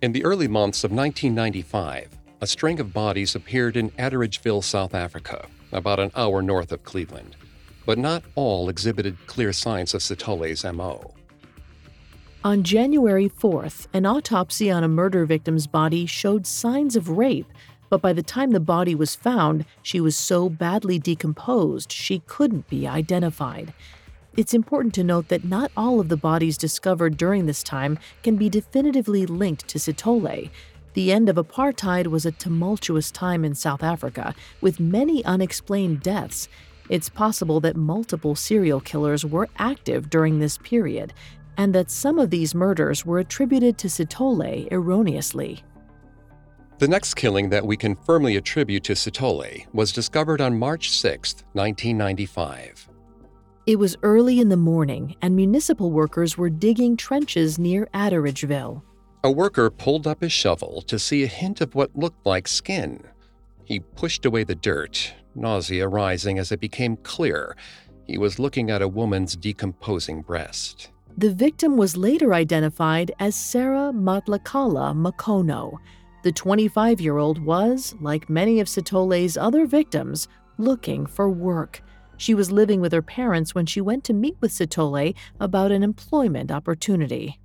In 0.00 0.12
the 0.12 0.24
early 0.24 0.46
months 0.46 0.84
of 0.84 0.92
1995, 0.92 2.16
a 2.40 2.46
string 2.46 2.78
of 2.78 2.92
bodies 2.92 3.34
appeared 3.34 3.76
in 3.76 3.90
Atteridgeville, 3.98 4.62
South 4.62 4.94
Africa, 4.94 5.48
about 5.72 5.98
an 5.98 6.12
hour 6.14 6.40
north 6.40 6.70
of 6.70 6.84
Cleveland, 6.84 7.34
but 7.84 7.98
not 7.98 8.22
all 8.36 8.68
exhibited 8.68 9.16
clear 9.26 9.52
signs 9.52 9.94
of 9.94 10.00
Sithole's 10.00 10.64
MO. 10.72 11.14
On 12.44 12.62
January 12.62 13.28
4th, 13.28 13.88
an 13.92 14.06
autopsy 14.06 14.70
on 14.70 14.84
a 14.84 14.88
murder 14.88 15.24
victim's 15.24 15.66
body 15.66 16.06
showed 16.06 16.46
signs 16.46 16.94
of 16.94 17.08
rape, 17.08 17.52
but 17.90 18.00
by 18.00 18.12
the 18.12 18.22
time 18.22 18.52
the 18.52 18.60
body 18.60 18.94
was 18.94 19.16
found, 19.16 19.64
she 19.82 20.00
was 20.00 20.16
so 20.16 20.48
badly 20.48 21.00
decomposed 21.00 21.90
she 21.90 22.20
couldn't 22.20 22.68
be 22.68 22.86
identified. 22.86 23.74
It's 24.36 24.54
important 24.54 24.94
to 24.94 25.04
note 25.04 25.28
that 25.28 25.44
not 25.44 25.72
all 25.76 26.00
of 26.00 26.08
the 26.08 26.16
bodies 26.16 26.56
discovered 26.56 27.16
during 27.16 27.46
this 27.46 27.62
time 27.62 27.98
can 28.22 28.36
be 28.36 28.48
definitively 28.48 29.26
linked 29.26 29.66
to 29.68 29.78
Sithole. 29.78 30.50
The 30.94 31.12
end 31.12 31.28
of 31.28 31.36
apartheid 31.36 32.06
was 32.06 32.26
a 32.26 32.32
tumultuous 32.32 33.10
time 33.10 33.44
in 33.44 33.54
South 33.54 33.82
Africa, 33.82 34.34
with 34.60 34.80
many 34.80 35.24
unexplained 35.24 36.02
deaths. 36.02 36.48
It's 36.88 37.08
possible 37.08 37.60
that 37.60 37.76
multiple 37.76 38.34
serial 38.34 38.80
killers 38.80 39.24
were 39.24 39.48
active 39.58 40.08
during 40.08 40.38
this 40.38 40.58
period, 40.58 41.12
and 41.56 41.74
that 41.74 41.90
some 41.90 42.18
of 42.18 42.30
these 42.30 42.54
murders 42.54 43.04
were 43.04 43.18
attributed 43.18 43.76
to 43.78 43.88
Sithole 43.88 44.70
erroneously. 44.70 45.62
The 46.78 46.88
next 46.88 47.14
killing 47.14 47.48
that 47.50 47.66
we 47.66 47.76
can 47.76 47.96
firmly 47.96 48.36
attribute 48.36 48.84
to 48.84 48.92
Sithole 48.92 49.66
was 49.72 49.92
discovered 49.92 50.40
on 50.40 50.56
March 50.56 50.90
6, 50.90 51.34
1995. 51.54 52.88
It 53.68 53.78
was 53.78 53.98
early 54.02 54.40
in 54.40 54.48
the 54.48 54.56
morning, 54.56 55.14
and 55.20 55.36
municipal 55.36 55.90
workers 55.90 56.38
were 56.38 56.48
digging 56.48 56.96
trenches 56.96 57.58
near 57.58 57.86
Atteridgeville. 57.92 58.80
A 59.22 59.30
worker 59.30 59.68
pulled 59.68 60.06
up 60.06 60.22
his 60.22 60.32
shovel 60.32 60.80
to 60.86 60.98
see 60.98 61.22
a 61.22 61.26
hint 61.26 61.60
of 61.60 61.74
what 61.74 61.94
looked 61.94 62.24
like 62.24 62.48
skin. 62.48 63.02
He 63.66 63.80
pushed 63.80 64.24
away 64.24 64.44
the 64.44 64.54
dirt, 64.54 65.12
nausea 65.34 65.86
rising 65.86 66.38
as 66.38 66.50
it 66.50 66.60
became 66.60 66.96
clear 66.96 67.54
he 68.06 68.16
was 68.16 68.38
looking 68.38 68.70
at 68.70 68.80
a 68.80 68.88
woman's 68.88 69.36
decomposing 69.36 70.22
breast. 70.22 70.88
The 71.18 71.34
victim 71.34 71.76
was 71.76 71.94
later 71.94 72.32
identified 72.32 73.12
as 73.20 73.36
Sarah 73.36 73.92
Matlakala 73.92 74.96
Makono. 74.96 75.76
The 76.22 76.32
25 76.32 77.02
year 77.02 77.18
old 77.18 77.38
was, 77.38 77.94
like 78.00 78.30
many 78.30 78.60
of 78.60 78.66
Sithole's 78.66 79.36
other 79.36 79.66
victims, 79.66 80.26
looking 80.56 81.04
for 81.04 81.28
work. 81.28 81.82
She 82.18 82.34
was 82.34 82.50
living 82.50 82.80
with 82.80 82.92
her 82.92 83.02
parents 83.02 83.54
when 83.54 83.64
she 83.64 83.80
went 83.80 84.04
to 84.04 84.12
meet 84.12 84.36
with 84.40 84.50
Sithole 84.50 85.14
about 85.40 85.72
an 85.72 85.82
employment 85.82 86.50
opportunity. 86.50 87.38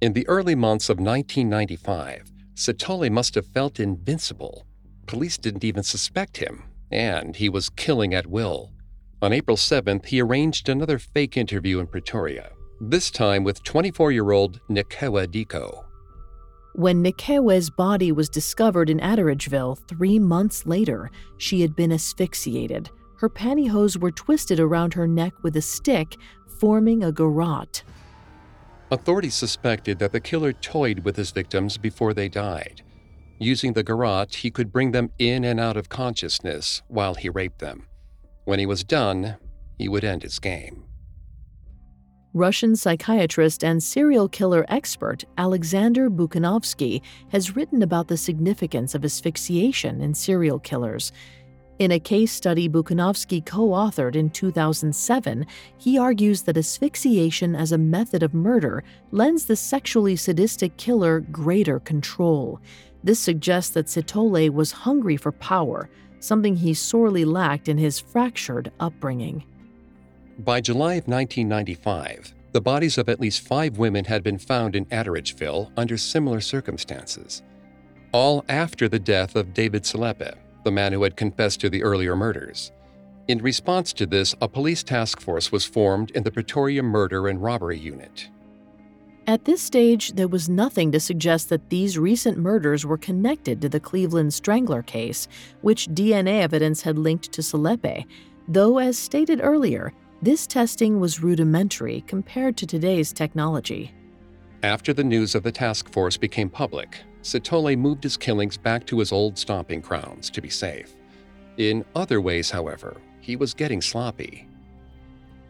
In 0.00 0.12
the 0.12 0.28
early 0.28 0.54
months 0.54 0.90
of 0.90 0.98
1995, 0.98 2.30
Sithole 2.54 3.10
must 3.10 3.34
have 3.34 3.46
felt 3.46 3.80
invincible. 3.80 4.66
Police 5.06 5.38
didn't 5.38 5.64
even 5.64 5.82
suspect 5.82 6.36
him, 6.36 6.62
and 6.92 7.34
he 7.34 7.48
was 7.48 7.70
killing 7.70 8.14
at 8.14 8.26
will. 8.26 8.70
On 9.22 9.32
April 9.32 9.56
7th, 9.56 10.04
he 10.04 10.20
arranged 10.20 10.68
another 10.68 10.98
fake 10.98 11.38
interview 11.38 11.78
in 11.78 11.86
Pretoria, 11.86 12.50
this 12.80 13.10
time 13.10 13.44
with 13.44 13.62
24 13.62 14.12
year 14.12 14.30
old 14.32 14.60
Nikewe 14.68 15.26
Diko. 15.26 15.84
When 16.74 17.02
Nikewe's 17.02 17.70
body 17.70 18.12
was 18.12 18.28
discovered 18.28 18.90
in 18.90 18.98
Atteridgeville 18.98 19.78
three 19.88 20.18
months 20.18 20.66
later, 20.66 21.10
she 21.38 21.62
had 21.62 21.74
been 21.74 21.92
asphyxiated. 21.92 22.90
Her 23.16 23.28
pantyhose 23.28 23.96
were 23.96 24.10
twisted 24.10 24.60
around 24.60 24.94
her 24.94 25.06
neck 25.06 25.32
with 25.42 25.56
a 25.56 25.62
stick, 25.62 26.16
forming 26.58 27.02
a 27.02 27.12
garrote. 27.12 27.82
Authorities 28.90 29.34
suspected 29.34 29.98
that 29.98 30.12
the 30.12 30.20
killer 30.20 30.52
toyed 30.52 31.00
with 31.00 31.16
his 31.16 31.30
victims 31.30 31.78
before 31.78 32.14
they 32.14 32.28
died. 32.28 32.82
Using 33.38 33.72
the 33.72 33.82
garrote, 33.82 34.36
he 34.36 34.50
could 34.50 34.72
bring 34.72 34.92
them 34.92 35.10
in 35.18 35.44
and 35.44 35.58
out 35.58 35.76
of 35.76 35.88
consciousness 35.88 36.82
while 36.88 37.14
he 37.14 37.28
raped 37.28 37.58
them. 37.58 37.86
When 38.44 38.58
he 38.58 38.66
was 38.66 38.84
done, 38.84 39.36
he 39.78 39.88
would 39.88 40.04
end 40.04 40.22
his 40.22 40.38
game. 40.38 40.84
Russian 42.32 42.74
psychiatrist 42.74 43.62
and 43.62 43.80
serial 43.80 44.28
killer 44.28 44.64
expert 44.68 45.24
Alexander 45.38 46.10
Bukhanovsky 46.10 47.00
has 47.30 47.54
written 47.54 47.82
about 47.82 48.08
the 48.08 48.16
significance 48.16 48.94
of 48.94 49.04
asphyxiation 49.04 50.00
in 50.00 50.14
serial 50.14 50.58
killers. 50.58 51.12
In 51.80 51.90
a 51.90 51.98
case 51.98 52.30
study 52.30 52.68
Bukhanovsky 52.68 53.44
co 53.44 53.70
authored 53.70 54.14
in 54.14 54.30
2007, 54.30 55.44
he 55.76 55.98
argues 55.98 56.42
that 56.42 56.56
asphyxiation 56.56 57.56
as 57.56 57.72
a 57.72 57.78
method 57.78 58.22
of 58.22 58.32
murder 58.32 58.84
lends 59.10 59.46
the 59.46 59.56
sexually 59.56 60.14
sadistic 60.14 60.76
killer 60.76 61.20
greater 61.20 61.80
control. 61.80 62.60
This 63.02 63.18
suggests 63.18 63.72
that 63.72 63.86
Sithole 63.86 64.50
was 64.50 64.70
hungry 64.70 65.16
for 65.16 65.32
power, 65.32 65.90
something 66.20 66.54
he 66.54 66.74
sorely 66.74 67.24
lacked 67.24 67.68
in 67.68 67.76
his 67.76 67.98
fractured 67.98 68.70
upbringing. 68.78 69.44
By 70.38 70.60
July 70.60 70.94
of 70.94 71.08
1995, 71.08 72.34
the 72.52 72.60
bodies 72.60 72.98
of 72.98 73.08
at 73.08 73.18
least 73.18 73.40
five 73.40 73.78
women 73.78 74.04
had 74.04 74.22
been 74.22 74.38
found 74.38 74.76
in 74.76 74.86
Atteridgeville 74.86 75.72
under 75.76 75.98
similar 75.98 76.40
circumstances, 76.40 77.42
all 78.12 78.44
after 78.48 78.88
the 78.88 79.00
death 79.00 79.34
of 79.34 79.52
David 79.52 79.82
Selepe, 79.82 80.34
the 80.64 80.72
man 80.72 80.92
who 80.92 81.02
had 81.02 81.16
confessed 81.16 81.60
to 81.60 81.70
the 81.70 81.82
earlier 81.82 82.16
murders. 82.16 82.72
In 83.28 83.38
response 83.38 83.92
to 83.94 84.06
this, 84.06 84.34
a 84.42 84.48
police 84.48 84.82
task 84.82 85.20
force 85.20 85.50
was 85.50 85.64
formed 85.64 86.10
in 86.10 86.24
the 86.24 86.30
Pretoria 86.30 86.82
Murder 86.82 87.28
and 87.28 87.42
Robbery 87.42 87.78
Unit. 87.78 88.28
At 89.26 89.46
this 89.46 89.62
stage, 89.62 90.12
there 90.12 90.28
was 90.28 90.50
nothing 90.50 90.92
to 90.92 91.00
suggest 91.00 91.48
that 91.48 91.70
these 91.70 91.98
recent 91.98 92.36
murders 92.36 92.84
were 92.84 92.98
connected 92.98 93.62
to 93.62 93.70
the 93.70 93.80
Cleveland 93.80 94.34
Strangler 94.34 94.82
case, 94.82 95.28
which 95.62 95.88
DNA 95.88 96.42
evidence 96.42 96.82
had 96.82 96.98
linked 96.98 97.32
to 97.32 97.40
Selepe, 97.40 98.04
though, 98.48 98.78
as 98.78 98.98
stated 98.98 99.40
earlier, 99.42 99.94
this 100.20 100.46
testing 100.46 101.00
was 101.00 101.22
rudimentary 101.22 102.02
compared 102.06 102.58
to 102.58 102.66
today's 102.66 103.12
technology. 103.14 103.94
After 104.62 104.92
the 104.92 105.04
news 105.04 105.34
of 105.34 105.42
the 105.42 105.52
task 105.52 105.90
force 105.90 106.18
became 106.18 106.50
public, 106.50 107.00
Sithole 107.24 107.76
moved 107.76 108.04
his 108.04 108.18
killings 108.18 108.58
back 108.58 108.84
to 108.86 108.98
his 108.98 109.10
old 109.10 109.38
stomping 109.38 109.80
grounds 109.80 110.28
to 110.28 110.42
be 110.42 110.50
safe. 110.50 110.94
In 111.56 111.82
other 111.96 112.20
ways, 112.20 112.50
however, 112.50 112.98
he 113.20 113.34
was 113.34 113.54
getting 113.54 113.80
sloppy. 113.80 114.46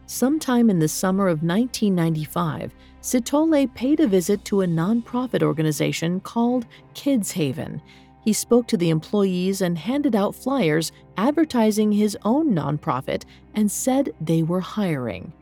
Sometime 0.05 0.69
in 0.69 0.79
the 0.79 0.87
summer 0.87 1.27
of 1.27 1.43
1995, 1.43 2.73
Sithole 3.01 3.73
paid 3.75 3.99
a 3.99 4.07
visit 4.07 4.45
to 4.45 4.61
a 4.61 4.67
nonprofit 4.67 5.43
organization 5.43 6.21
called 6.21 6.65
Kids 6.93 7.31
Haven. 7.33 7.81
He 8.23 8.31
spoke 8.31 8.67
to 8.67 8.77
the 8.77 8.89
employees 8.89 9.61
and 9.61 9.77
handed 9.77 10.15
out 10.15 10.33
flyers 10.33 10.93
advertising 11.17 11.91
his 11.91 12.17
own 12.23 12.55
nonprofit 12.55 13.23
and 13.53 13.69
said 13.69 14.13
they 14.21 14.43
were 14.43 14.61
hiring. 14.61 15.33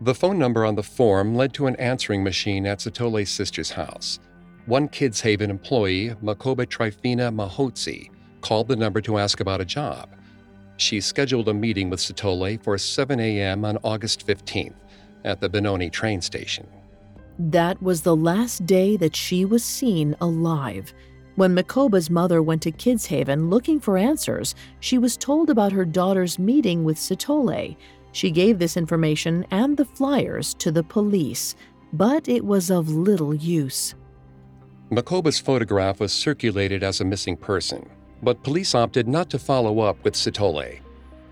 The 0.00 0.14
phone 0.14 0.38
number 0.38 0.64
on 0.64 0.76
the 0.76 0.82
form 0.84 1.34
led 1.34 1.52
to 1.54 1.66
an 1.66 1.76
answering 1.76 2.22
machine 2.22 2.64
at 2.64 2.78
Sithole's 2.78 3.30
sister's 3.30 3.72
house. 3.72 4.20
One 4.66 4.88
Kids 4.88 5.20
Haven 5.20 5.48
employee, 5.48 6.16
Makoba 6.20 6.66
Trifina 6.66 7.32
Mahotsi, 7.32 8.10
called 8.40 8.66
the 8.66 8.74
number 8.74 9.00
to 9.02 9.16
ask 9.16 9.38
about 9.38 9.60
a 9.60 9.64
job. 9.64 10.10
She 10.76 11.00
scheduled 11.00 11.48
a 11.48 11.54
meeting 11.54 11.88
with 11.88 12.00
Sithole 12.00 12.60
for 12.64 12.76
7 12.76 13.20
a.m. 13.20 13.64
on 13.64 13.78
August 13.84 14.26
15th 14.26 14.74
at 15.24 15.40
the 15.40 15.48
Benoni 15.48 15.88
train 15.88 16.20
station. 16.20 16.66
That 17.38 17.80
was 17.80 18.02
the 18.02 18.16
last 18.16 18.66
day 18.66 18.96
that 18.96 19.14
she 19.14 19.44
was 19.44 19.62
seen 19.62 20.16
alive. 20.20 20.92
When 21.36 21.54
Makoba's 21.54 22.10
mother 22.10 22.42
went 22.42 22.62
to 22.62 22.72
Kids 22.72 23.06
Haven 23.06 23.48
looking 23.48 23.78
for 23.78 23.96
answers, 23.96 24.56
she 24.80 24.98
was 24.98 25.16
told 25.16 25.48
about 25.48 25.70
her 25.70 25.84
daughter's 25.84 26.40
meeting 26.40 26.82
with 26.82 26.96
Sithole. 26.96 27.76
She 28.10 28.32
gave 28.32 28.58
this 28.58 28.76
information 28.76 29.46
and 29.52 29.76
the 29.76 29.84
flyers 29.84 30.54
to 30.54 30.72
the 30.72 30.82
police, 30.82 31.54
but 31.92 32.28
it 32.28 32.44
was 32.44 32.68
of 32.68 32.88
little 32.88 33.32
use. 33.32 33.94
Makoba's 34.90 35.40
photograph 35.40 35.98
was 35.98 36.12
circulated 36.12 36.84
as 36.84 37.00
a 37.00 37.04
missing 37.04 37.36
person, 37.36 37.88
but 38.22 38.42
police 38.44 38.72
opted 38.72 39.08
not 39.08 39.28
to 39.30 39.38
follow 39.38 39.80
up 39.80 40.02
with 40.04 40.14
Sithole. 40.14 40.78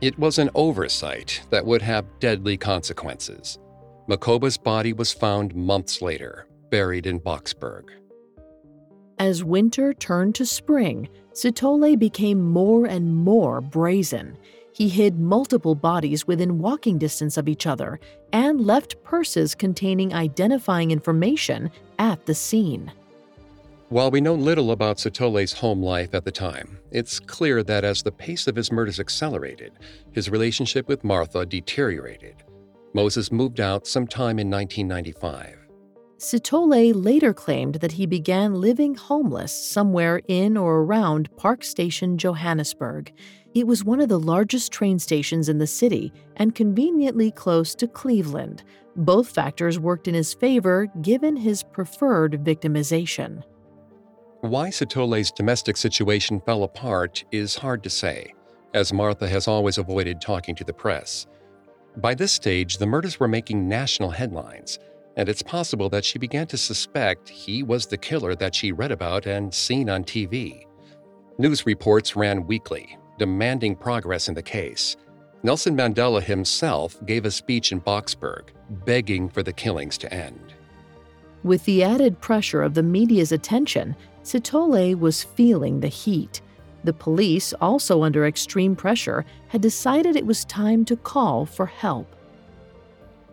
It 0.01 0.19
was 0.19 0.39
an 0.39 0.51
oversight 0.57 1.41
that 1.51 1.65
would 1.65 1.81
have 1.81 2.05
deadly 2.19 2.57
consequences. 2.57 3.59
Makoba's 4.09 4.59
body 4.59 4.93
was 4.93 5.13
found 5.13 5.55
months 5.55 6.03
later, 6.03 6.49
buried 6.69 7.07
in 7.07 7.21
Boksburg. 7.21 7.85
As 9.21 9.45
winter 9.45 9.95
turned 9.95 10.35
to 10.35 10.45
spring, 10.45 11.09
Sithole 11.33 11.97
became 11.97 12.43
more 12.43 12.87
and 12.87 13.17
more 13.17 13.61
brazen. 13.61 14.37
He 14.73 14.89
hid 14.89 15.21
multiple 15.21 15.77
bodies 15.77 16.27
within 16.27 16.59
walking 16.59 16.99
distance 16.99 17.37
of 17.37 17.49
each 17.49 17.69
other 17.69 18.01
and 18.33 18.61
left 18.61 19.01
purses 19.05 19.55
containing 19.55 20.13
identifying 20.13 20.91
information 20.91 21.71
at 22.01 22.27
the 22.27 22.35
scene. 22.35 22.91
While 23.95 24.11
we 24.11 24.21
know 24.21 24.35
little 24.35 24.73
about 24.73 24.97
Sithole's 24.97 25.53
home 25.53 25.81
life 25.81 26.15
at 26.15 26.25
the 26.25 26.33
time, 26.33 26.81
it's 26.91 27.21
clear 27.21 27.63
that 27.63 27.85
as 27.85 28.03
the 28.03 28.11
pace 28.11 28.49
of 28.49 28.57
his 28.57 28.73
murders 28.73 28.99
accelerated, 28.99 29.71
his 30.11 30.29
relationship 30.29 30.89
with 30.89 31.05
Martha 31.05 31.47
deteriorated. 31.47 32.43
Moses 32.93 33.31
moved 33.31 33.61
out 33.61 33.87
sometime 33.87 34.41
in 34.41 34.51
1995. 34.51 35.57
Sithole 36.19 36.93
later 36.93 37.33
claimed 37.33 37.77
that 37.77 37.93
he 37.93 38.05
began 38.05 38.61
living 38.61 38.97
homeless 38.97 39.53
somewhere 39.53 40.21
in 40.27 40.57
or 40.57 40.81
around 40.81 41.29
Park 41.37 41.63
Station, 41.63 42.19
Johannesburg. 42.19 43.13
It 43.55 43.69
was 43.69 43.85
one 43.85 44.01
of 44.01 44.09
the 44.09 44.19
largest 44.19 44.73
train 44.73 44.99
stations 44.99 45.49
in 45.49 45.59
the 45.59 45.69
city 45.69 46.13
and 46.35 46.53
conveniently 46.53 47.31
close 47.31 47.77
to 47.77 47.87
Cleveland. 47.87 48.65
Both 48.97 49.29
factors 49.29 49.79
worked 49.79 50.09
in 50.09 50.15
his 50.15 50.35
favor 50.35 50.89
given 51.01 51.37
his 51.37 51.63
preferred 51.63 52.43
victimization. 52.43 53.45
Why 54.45 54.69
Sithole's 54.69 55.31
domestic 55.31 55.75
situation 55.79 56.39
fell 56.39 56.65
apart 56.65 57.25
is 57.33 57.57
hard 57.57 57.83
to 57.83 57.89
say, 57.89 58.35
as 58.75 58.93
Martha 58.93 59.27
has 59.27 59.49
always 59.49 59.79
avoided 59.79 60.21
talking 60.21 60.55
to 60.57 60.65
the 60.65 60.73
press. 60.75 61.27
By 61.97 62.15
this 62.15 62.33
stage, 62.33 62.77
the 62.77 62.85
murders 62.85 63.19
were 63.19 63.27
making 63.27 63.67
national 63.67 64.11
headlines, 64.11 64.79
and 65.17 65.31
it's 65.31 65.41
possible 65.43 65.89
that 65.89 66.05
she 66.05 66.19
began 66.19 66.47
to 66.49 66.59
suspect 66.59 67.31
he 67.31 67.63
was 67.63 67.87
the 67.87 67.97
killer 67.97 68.35
that 68.35 68.55
she 68.55 68.71
read 68.71 68.93
about 68.93 69.25
and 69.25 69.55
seen 69.55 69.89
on 69.89 70.05
TV. 70.05 70.67
News 71.39 71.65
reports 71.65 72.15
ran 72.15 72.47
weekly, 72.47 72.99
demanding 73.19 73.75
progress 73.75 74.29
in 74.29 74.35
the 74.35 74.43
case. 74.43 74.99
Nelson 75.43 75.75
Mandela 75.75 76.23
himself 76.23 77.03
gave 77.07 77.25
a 77.25 77.31
speech 77.31 77.73
in 77.73 77.81
Boksburg, 77.81 78.49
begging 78.85 79.27
for 79.31 79.43
the 79.43 79.55
killings 79.55 79.97
to 79.97 80.13
end. 80.13 80.53
With 81.43 81.65
the 81.65 81.83
added 81.83 82.21
pressure 82.21 82.63
of 82.63 82.75
the 82.75 82.83
media's 82.83 83.33
attention, 83.33 83.97
Sithole 84.25 84.99
was 84.99 85.23
feeling 85.23 85.81
the 85.81 85.89
heat. 85.89 86.41
The 86.83 86.93
police, 86.93 87.53
also 87.61 88.03
under 88.03 88.27
extreme 88.27 88.75
pressure, 88.75 89.25
had 89.49 89.61
decided 89.61 90.17
it 90.17 90.27
was 90.27 90.45
time 90.47 90.85
to 90.87 90.97
call 90.97 91.47
for 91.47 91.67
help. 91.67 92.15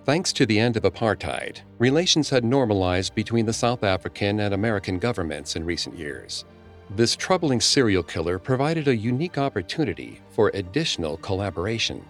Thanks 0.04 0.34
to 0.34 0.46
the 0.46 0.60
end 0.60 0.78
of 0.78 0.84
apartheid, 0.84 1.62
relations 1.80 2.30
had 2.30 2.44
normalized 2.44 3.16
between 3.16 3.46
the 3.46 3.54
South 3.54 3.84
African 3.84 4.42
and 4.42 4.54
American 4.54 5.00
governments 5.00 5.56
in 5.56 5.64
recent 5.64 5.98
years. 5.98 6.44
This 6.96 7.16
troubling 7.16 7.62
serial 7.62 8.04
killer 8.04 8.38
provided 8.38 8.88
a 8.88 8.96
unique 8.96 9.38
opportunity 9.38 10.20
for 10.32 10.52
additional 10.54 11.18
collaboration. 11.18 12.04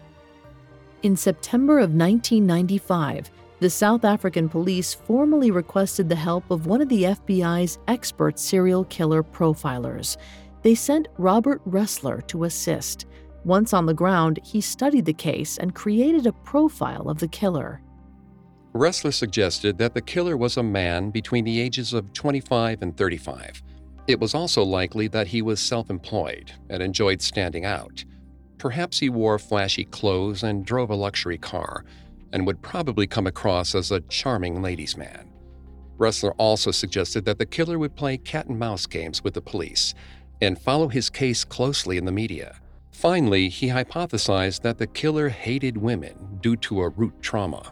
In 1.03 1.15
September 1.15 1.77
of 1.77 1.91
1995, 1.91 3.29
the 3.61 3.69
South 3.69 4.03
African 4.03 4.49
police 4.49 4.93
formally 4.93 5.51
requested 5.51 6.09
the 6.09 6.15
help 6.15 6.51
of 6.51 6.65
one 6.65 6.81
of 6.81 6.89
the 6.89 7.03
FBI's 7.03 7.79
expert 7.87 8.37
serial 8.37 8.83
killer 8.83 9.23
profilers. 9.23 10.17
They 10.61 10.75
sent 10.75 11.07
Robert 11.17 11.63
Ressler 11.65 12.27
to 12.27 12.43
assist. 12.43 13.05
Once 13.45 13.73
on 13.73 13.85
the 13.85 13.93
ground, 13.93 14.39
he 14.43 14.59
studied 14.59 15.05
the 15.05 15.13
case 15.13 15.57
and 15.57 15.73
created 15.73 16.27
a 16.27 16.33
profile 16.33 17.09
of 17.09 17.19
the 17.19 17.29
killer. 17.29 17.81
Ressler 18.73 19.13
suggested 19.13 19.77
that 19.77 19.93
the 19.93 20.01
killer 20.01 20.35
was 20.35 20.57
a 20.57 20.63
man 20.63 21.09
between 21.09 21.45
the 21.45 21.61
ages 21.61 21.93
of 21.93 22.11
25 22.11 22.81
and 22.81 22.97
35 22.97 23.63
it 24.07 24.19
was 24.19 24.33
also 24.33 24.63
likely 24.63 25.07
that 25.07 25.27
he 25.27 25.41
was 25.41 25.59
self 25.59 25.89
employed 25.89 26.51
and 26.69 26.81
enjoyed 26.81 27.21
standing 27.21 27.65
out. 27.65 28.03
Perhaps 28.57 28.99
he 28.99 29.09
wore 29.09 29.39
flashy 29.39 29.85
clothes 29.85 30.43
and 30.43 30.65
drove 30.65 30.89
a 30.89 30.95
luxury 30.95 31.37
car, 31.37 31.85
and 32.33 32.45
would 32.45 32.61
probably 32.61 33.07
come 33.07 33.27
across 33.27 33.75
as 33.75 33.91
a 33.91 34.01
charming 34.01 34.61
ladies' 34.61 34.97
man. 34.97 35.31
Ressler 35.97 36.33
also 36.37 36.71
suggested 36.71 37.25
that 37.25 37.37
the 37.37 37.45
killer 37.45 37.77
would 37.77 37.95
play 37.95 38.17
cat 38.17 38.47
and 38.47 38.57
mouse 38.57 38.85
games 38.87 39.23
with 39.23 39.35
the 39.35 39.41
police 39.41 39.93
and 40.41 40.59
follow 40.59 40.87
his 40.87 41.09
case 41.09 41.43
closely 41.43 41.97
in 41.97 42.05
the 42.05 42.11
media. 42.11 42.59
Finally, 42.91 43.49
he 43.49 43.67
hypothesized 43.67 44.61
that 44.61 44.77
the 44.77 44.87
killer 44.87 45.29
hated 45.29 45.77
women 45.77 46.39
due 46.41 46.55
to 46.55 46.81
a 46.81 46.89
root 46.89 47.13
trauma. 47.21 47.71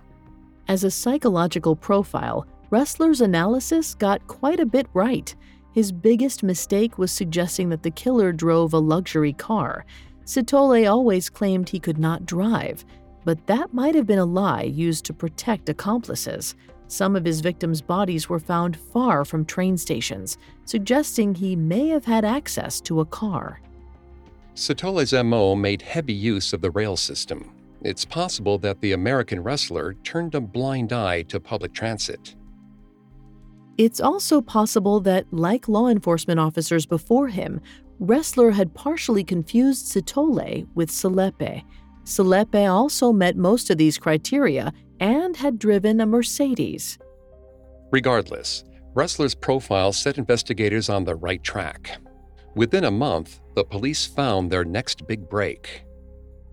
As 0.67 0.84
a 0.84 0.91
psychological 0.91 1.76
profile, 1.76 2.45
Ressler's 2.72 3.22
analysis 3.22 3.95
got 3.95 4.28
quite 4.28 4.60
a 4.60 4.65
bit 4.65 4.86
right. 4.93 5.36
His 5.74 5.91
biggest 5.91 6.43
mistake 6.43 7.00
was 7.00 7.12
suggesting 7.12 7.69
that 7.69 7.82
the 7.82 7.91
killer 7.91 8.32
drove 8.32 8.74
a 8.74 8.80
luxury 8.80 9.34
car. 9.34 9.86
Sithole 10.26 10.89
always 10.89 11.30
claimed 11.30 11.69
he 11.69 11.80
could 11.80 11.98
not 11.98 12.28
drive, 12.28 12.86
but 13.30 13.46
that 13.46 13.72
might 13.76 13.94
have 13.94 14.08
been 14.08 14.18
a 14.18 14.26
lie 14.26 14.63
used 14.63 15.06
to 15.06 15.13
protect 15.13 15.70
accomplices. 15.70 16.56
Some 16.88 17.15
of 17.15 17.24
his 17.24 17.42
victims' 17.42 17.80
bodies 17.80 18.28
were 18.28 18.39
found 18.39 18.76
far 18.76 19.24
from 19.24 19.46
train 19.46 19.78
stations, 19.78 20.39
suggesting 20.65 21.36
he 21.36 21.56
may 21.56 21.89
have 21.89 22.06
had 22.06 22.26
access 22.26 22.82
to 22.82 23.02
a 23.02 23.06
car. 23.06 23.62
Sithole's 24.56 25.13
MO 25.13 25.54
made 25.54 25.84
heavy 25.84 26.12
use 26.12 26.54
of 26.54 26.62
the 26.62 26.72
rail 26.72 26.98
system. 26.98 27.52
It's 27.84 28.04
possible 28.04 28.58
that 28.58 28.82
the 28.82 28.94
American 28.94 29.44
Ressler 29.44 29.94
turned 30.04 30.34
a 30.34 30.42
blind 30.42 30.92
eye 30.92 31.22
to 31.30 31.39
public 31.39 31.72
transit. 31.72 32.34
It's 33.78 34.02
also 34.02 34.42
possible 34.42 35.00
that, 35.02 35.32
like 35.32 35.68
law 35.68 35.88
enforcement 35.88 36.39
officers 36.39 36.88
before 36.88 37.28
him, 37.28 37.62
Ressler 38.02 38.54
had 38.54 38.74
partially 38.74 39.24
confused 39.24 39.86
Sithole 39.86 40.65
with 40.74 40.89
Selepe. 40.89 41.63
Selepe 42.10 42.67
also 42.67 43.13
met 43.13 43.38
most 43.38 43.69
of 43.69 43.78
these 43.78 44.00
criteria 44.00 44.74
and 45.00 45.38
had 45.38 45.60
driven 45.60 46.02
a 46.02 46.08
Mercedes. 46.08 46.98
Regardless, 47.91 48.63
Ressler's 48.95 49.36
profile 49.36 49.93
set 49.93 50.17
investigators 50.17 50.89
on 50.89 51.04
the 51.04 51.15
right 51.15 51.43
track. 51.43 52.00
Within 52.56 52.86
a 52.86 52.91
month, 52.91 53.41
the 53.54 53.63
police 53.63 54.08
found 54.08 54.50
their 54.50 54.65
next 54.65 55.06
big 55.06 55.30
break. 55.30 55.84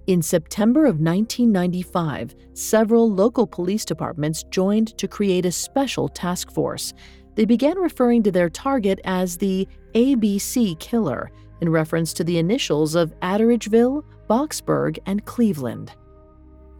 In 0.06 0.20
September 0.20 0.80
of 0.80 1.00
1995, 1.00 2.34
several 2.52 3.10
local 3.10 3.46
police 3.46 3.86
departments 3.86 4.44
joined 4.50 4.96
to 4.98 5.08
create 5.08 5.46
a 5.46 5.50
special 5.50 6.06
task 6.06 6.52
force. 6.52 6.92
They 7.34 7.46
began 7.46 7.78
referring 7.78 8.22
to 8.24 8.30
their 8.30 8.50
target 8.50 9.00
as 9.04 9.38
the 9.38 9.66
ABC 9.94 10.78
killer, 10.78 11.30
in 11.62 11.70
reference 11.70 12.12
to 12.12 12.24
the 12.24 12.36
initials 12.36 12.94
of 12.94 13.18
Atteridgeville, 13.20 14.04
Boksburg, 14.28 14.98
and 15.06 15.24
Cleveland. 15.24 15.92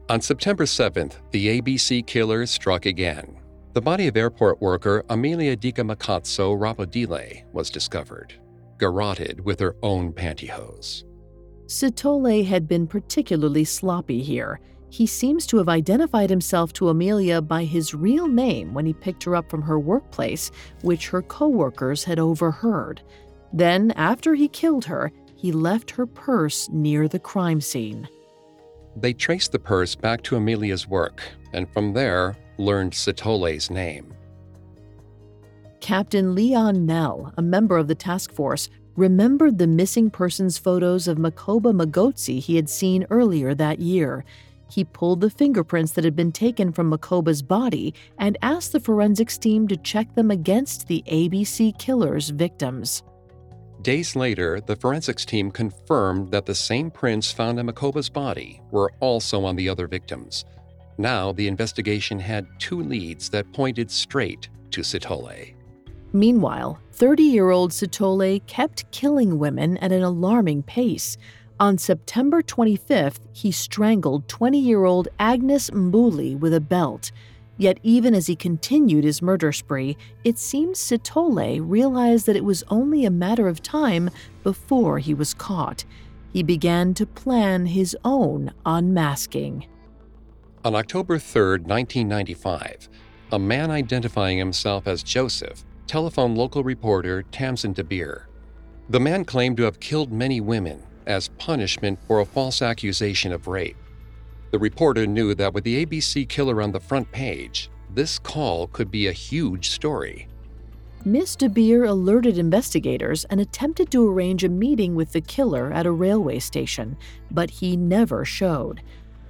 On 0.09 0.21
September 0.21 0.65
7th, 0.65 1.15
the 1.33 1.61
ABC 1.61 2.07
killer 2.07 2.47
struck 2.47 2.87
again. 2.87 3.39
The 3.73 3.81
body 3.81 4.07
of 4.07 4.17
airport 4.17 4.61
worker 4.63 5.05
Amelia 5.11 5.57
Dika 5.57 5.85
Makatso 5.85 6.57
Rapodile 6.57 7.45
was 7.53 7.69
discovered, 7.71 8.35
garroted 8.79 9.45
with 9.45 9.61
her 9.61 9.77
own 9.83 10.13
pantyhose. 10.13 11.05
Sithole 11.67 12.47
had 12.47 12.69
been 12.69 12.87
particularly 12.87 13.65
sloppy 13.65 14.23
here. 14.23 14.61
he 14.89 15.07
seems 15.07 15.47
to 15.47 15.59
have 15.59 15.69
identified 15.69 16.31
himself 16.31 16.73
to 16.73 16.89
Amelia 16.89 17.43
by 17.43 17.65
his 17.65 17.93
real 17.93 18.29
name 18.29 18.73
when 18.73 18.87
he 18.87 18.93
picked 18.95 19.25
her 19.25 19.35
up 19.35 19.51
from 19.51 19.61
her 19.63 19.79
workplace, 19.79 20.51
which 20.83 21.09
her 21.09 21.23
coworkers 21.23 22.05
had 22.05 22.19
overheard. 22.19 23.03
Then, 23.53 23.91
after 23.93 24.35
he 24.35 24.49
killed 24.49 24.85
her, 24.85 25.13
he 25.47 25.53
left 25.53 25.93
her 25.93 26.07
purse 26.07 26.69
near 26.71 27.07
the 27.07 27.21
crime 27.21 27.61
scene. 27.61 28.09
They 28.97 29.13
traced 29.13 29.53
the 29.53 29.61
purse 29.61 29.95
back 29.95 30.21
to 30.23 30.35
Amelia's 30.35 30.89
work, 30.89 31.23
and 31.53 31.73
from 31.73 31.93
there 31.93 32.37
learned 32.59 32.93
Sithole's 32.93 33.71
name. 33.71 34.13
Captain 35.81 36.35
Leon 36.35 36.85
Nell, 36.85 37.33
a 37.39 37.43
member 37.43 37.77
of 37.77 37.87
the 37.87 37.95
task 37.95 38.33
force, 38.33 38.69
remembered 38.97 39.57
the 39.59 39.69
missing 39.69 40.11
persons 40.11 40.59
photos 40.59 41.07
of 41.07 41.17
Makoba 41.17 41.73
Magotsi 41.73 42.41
he 42.41 42.57
had 42.57 42.69
seen 42.69 43.07
earlier 43.09 43.55
that 43.55 43.79
year. 43.79 44.25
He 44.69 44.83
pulled 44.83 45.21
the 45.21 45.31
fingerprints 45.31 45.93
that 45.93 46.03
had 46.03 46.17
been 46.17 46.33
taken 46.33 46.73
from 46.73 46.91
Makoba's 46.91 47.41
body 47.41 47.95
and 48.19 48.37
asked 48.43 48.73
the 48.73 48.81
forensics 48.81 49.39
team 49.39 49.69
to 49.69 49.77
check 49.77 50.13
them 50.17 50.33
against 50.33 50.89
the 50.89 51.05
ABC 51.07 51.79
killer's 51.79 52.31
victims. 52.31 53.05
Days 53.87 54.17
later, 54.17 54.61
the 54.61 54.75
forensics 54.75 55.25
team 55.25 55.49
confirmed 55.53 56.33
that 56.33 56.45
the 56.45 56.57
same 56.57 56.91
prints 56.91 57.31
found 57.31 57.61
in 57.61 57.67
Makoba's 57.67 58.09
body 58.09 58.61
were 58.73 58.91
also 58.99 59.45
on 59.45 59.55
the 59.55 59.69
other 59.69 59.87
victims. 59.87 60.45
Now, 60.99 61.31
the 61.31 61.47
investigation 61.47 62.19
had 62.19 62.49
two 62.59 62.81
leads 62.81 63.31
that 63.31 63.53
pointed 63.53 63.89
straight 63.89 64.49
to 64.73 64.81
Sithole. 64.81 65.55
Meanwhile, 66.13 66.81
30 66.95 67.23
year 67.23 67.51
old 67.51 67.71
Sithole 67.71 68.45
kept 68.49 68.91
killing 68.91 69.39
women 69.39 69.77
at 69.77 69.93
an 69.93 70.03
alarming 70.03 70.65
pace. 70.65 71.17
On 71.61 71.79
September 71.79 72.43
25th, 72.43 73.21
he 73.33 73.53
strangled 73.53 74.27
20 74.27 74.59
year 74.59 74.85
old 74.85 75.07
Agnes 75.21 75.71
Mbuli 75.71 76.37
with 76.37 76.55
a 76.55 76.61
belt. 76.61 77.13
Yet, 77.59 77.79
even 77.83 78.15
as 78.15 78.27
he 78.27 78.37
continued 78.37 79.05
his 79.05 79.23
murder 79.23 79.53
spree, 79.53 79.97
it 80.25 80.39
seems 80.39 80.79
Sithole 80.79 81.61
realized 81.63 82.27
that 82.27 82.37
it 82.37 82.45
was 82.45 82.65
only 82.69 83.05
a 83.05 83.11
matter 83.11 83.49
of 83.49 83.63
time 83.63 84.11
before 84.43 84.99
he 84.99 85.15
was 85.15 85.33
caught. 85.33 85.85
He 86.33 86.43
began 86.43 86.93
to 86.95 87.07
plan 87.07 87.67
his 87.67 87.97
own 88.05 88.53
unmasking. 88.67 89.67
On 90.65 90.75
October 90.75 91.19
3, 91.19 91.61
1995, 91.61 92.89
a 93.33 93.39
man 93.39 93.71
identifying 93.71 94.37
himself 94.37 94.87
as 94.87 95.03
Joseph 95.03 95.65
telephoned 95.87 96.37
local 96.37 96.63
reporter 96.63 97.23
Tamsin 97.23 97.73
DeBeer. 97.73 98.25
The 98.91 99.01
man 99.01 99.25
claimed 99.25 99.57
to 99.57 99.63
have 99.63 99.81
killed 99.81 100.13
many 100.13 100.41
women 100.41 100.83
as 101.07 101.29
punishment 101.39 101.99
for 102.07 102.21
a 102.21 102.27
false 102.27 102.61
accusation 102.61 103.33
of 103.33 103.47
rape. 103.47 103.77
The 104.57 104.61
reporter 104.61 105.07
knew 105.07 105.35
that 105.35 105.53
with 105.53 105.65
the 105.65 105.85
ABC 105.85 106.27
killer 106.27 106.63
on 106.63 106.73
the 106.73 106.81
front 106.81 107.13
page, 107.13 107.69
this 107.93 108.19
call 108.19 108.69
could 108.69 108.91
be 108.91 109.07
a 109.07 109.13
huge 109.13 109.69
story. 109.69 110.29
Miss 111.05 111.37
DeBeer 111.37 111.87
alerted 111.87 112.39
investigators 112.39 113.27
and 113.27 113.39
attempted 113.39 113.91
to 113.91 114.09
arrange 114.09 114.45
a 114.45 114.49
meeting 114.49 114.95
with 114.95 115.13
the 115.13 115.21
killer 115.21 115.71
at 115.75 115.85
a 115.85 115.91
railway 115.91 116.39
station, 116.39 116.97
but 117.31 117.51
he 117.51 117.77
never 117.77 118.25
showed. 118.25 118.81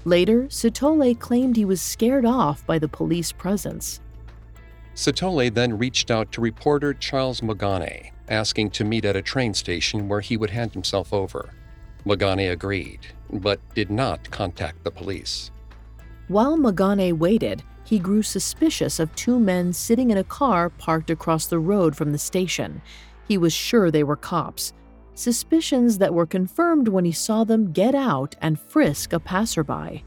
Later, 0.04 0.44
Sithole 0.44 1.18
claimed 1.18 1.56
he 1.56 1.64
was 1.64 1.82
scared 1.82 2.24
off 2.24 2.64
by 2.64 2.78
the 2.78 2.86
police 2.86 3.32
presence. 3.32 4.00
Sithole 4.94 5.52
then 5.52 5.76
reached 5.76 6.12
out 6.12 6.30
to 6.30 6.40
reporter 6.40 6.94
Charles 6.94 7.40
Magane, 7.40 8.12
asking 8.28 8.70
to 8.70 8.84
meet 8.84 9.04
at 9.04 9.16
a 9.16 9.22
train 9.22 9.54
station 9.54 10.06
where 10.06 10.20
he 10.20 10.36
would 10.36 10.50
hand 10.50 10.72
himself 10.72 11.12
over. 11.12 11.52
Magane 12.04 12.52
agreed, 12.52 13.08
but 13.32 13.60
did 13.74 13.90
not 13.90 14.30
contact 14.30 14.84
the 14.84 14.90
police. 14.90 15.50
While 16.28 16.56
Magane 16.56 17.18
waited, 17.18 17.62
he 17.84 17.98
grew 17.98 18.22
suspicious 18.22 18.98
of 18.98 19.14
two 19.14 19.38
men 19.38 19.72
sitting 19.72 20.10
in 20.10 20.18
a 20.18 20.24
car 20.24 20.70
parked 20.70 21.10
across 21.10 21.46
the 21.46 21.58
road 21.58 21.94
from 21.94 22.10
the 22.10 22.18
station. 22.18 22.82
He 23.28 23.38
was 23.38 23.52
sure 23.52 23.90
they 23.90 24.02
were 24.02 24.16
cops. 24.16 24.72
Suspicions 25.14 25.98
that 25.98 26.12
were 26.12 26.26
confirmed 26.26 26.88
when 26.88 27.04
he 27.04 27.12
saw 27.12 27.44
them 27.44 27.72
get 27.72 27.94
out 27.94 28.34
and 28.42 28.58
frisk 28.58 29.12
a 29.12 29.20
passerby. 29.20 30.04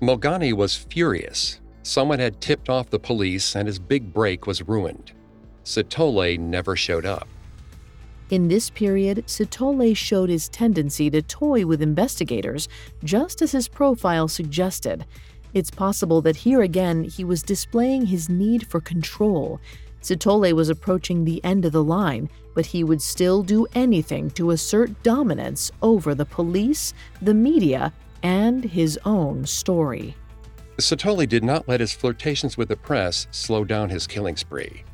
Mogani 0.00 0.52
was 0.52 0.76
furious. 0.76 1.60
Someone 1.82 2.20
had 2.20 2.40
tipped 2.40 2.68
off 2.68 2.90
the 2.90 2.98
police 2.98 3.56
and 3.56 3.66
his 3.66 3.78
big 3.78 4.12
break 4.12 4.46
was 4.46 4.66
ruined. 4.66 5.12
Sithole 5.64 6.38
never 6.38 6.76
showed 6.76 7.06
up. 7.06 7.28
In 8.32 8.48
this 8.48 8.70
period, 8.70 9.24
Sithole 9.26 9.94
showed 9.94 10.30
his 10.30 10.48
tendency 10.48 11.10
to 11.10 11.20
toy 11.20 11.66
with 11.66 11.82
investigators, 11.82 12.66
just 13.04 13.42
as 13.42 13.52
his 13.52 13.68
profile 13.68 14.26
suggested. 14.26 15.04
It's 15.52 15.70
possible 15.70 16.22
that 16.22 16.36
here 16.36 16.62
again 16.62 17.04
he 17.04 17.24
was 17.24 17.42
displaying 17.42 18.06
his 18.06 18.30
need 18.30 18.66
for 18.66 18.80
control. 18.80 19.60
Sithole 20.00 20.54
was 20.54 20.70
approaching 20.70 21.26
the 21.26 21.44
end 21.44 21.66
of 21.66 21.72
the 21.72 21.84
line, 21.84 22.30
but 22.54 22.64
he 22.64 22.82
would 22.84 23.02
still 23.02 23.42
do 23.42 23.66
anything 23.74 24.30
to 24.30 24.52
assert 24.52 25.02
dominance 25.02 25.70
over 25.82 26.14
the 26.14 26.24
police, 26.24 26.94
the 27.20 27.34
media, 27.34 27.92
and 28.22 28.64
his 28.64 28.98
own 29.04 29.44
story. 29.44 30.16
Sithole 30.78 31.28
did 31.28 31.44
not 31.44 31.68
let 31.68 31.80
his 31.80 31.92
flirtations 31.92 32.56
with 32.56 32.68
the 32.68 32.76
press 32.76 33.26
slow 33.30 33.62
down 33.62 33.90
his 33.90 34.06
killing 34.06 34.36
spree. 34.36 34.84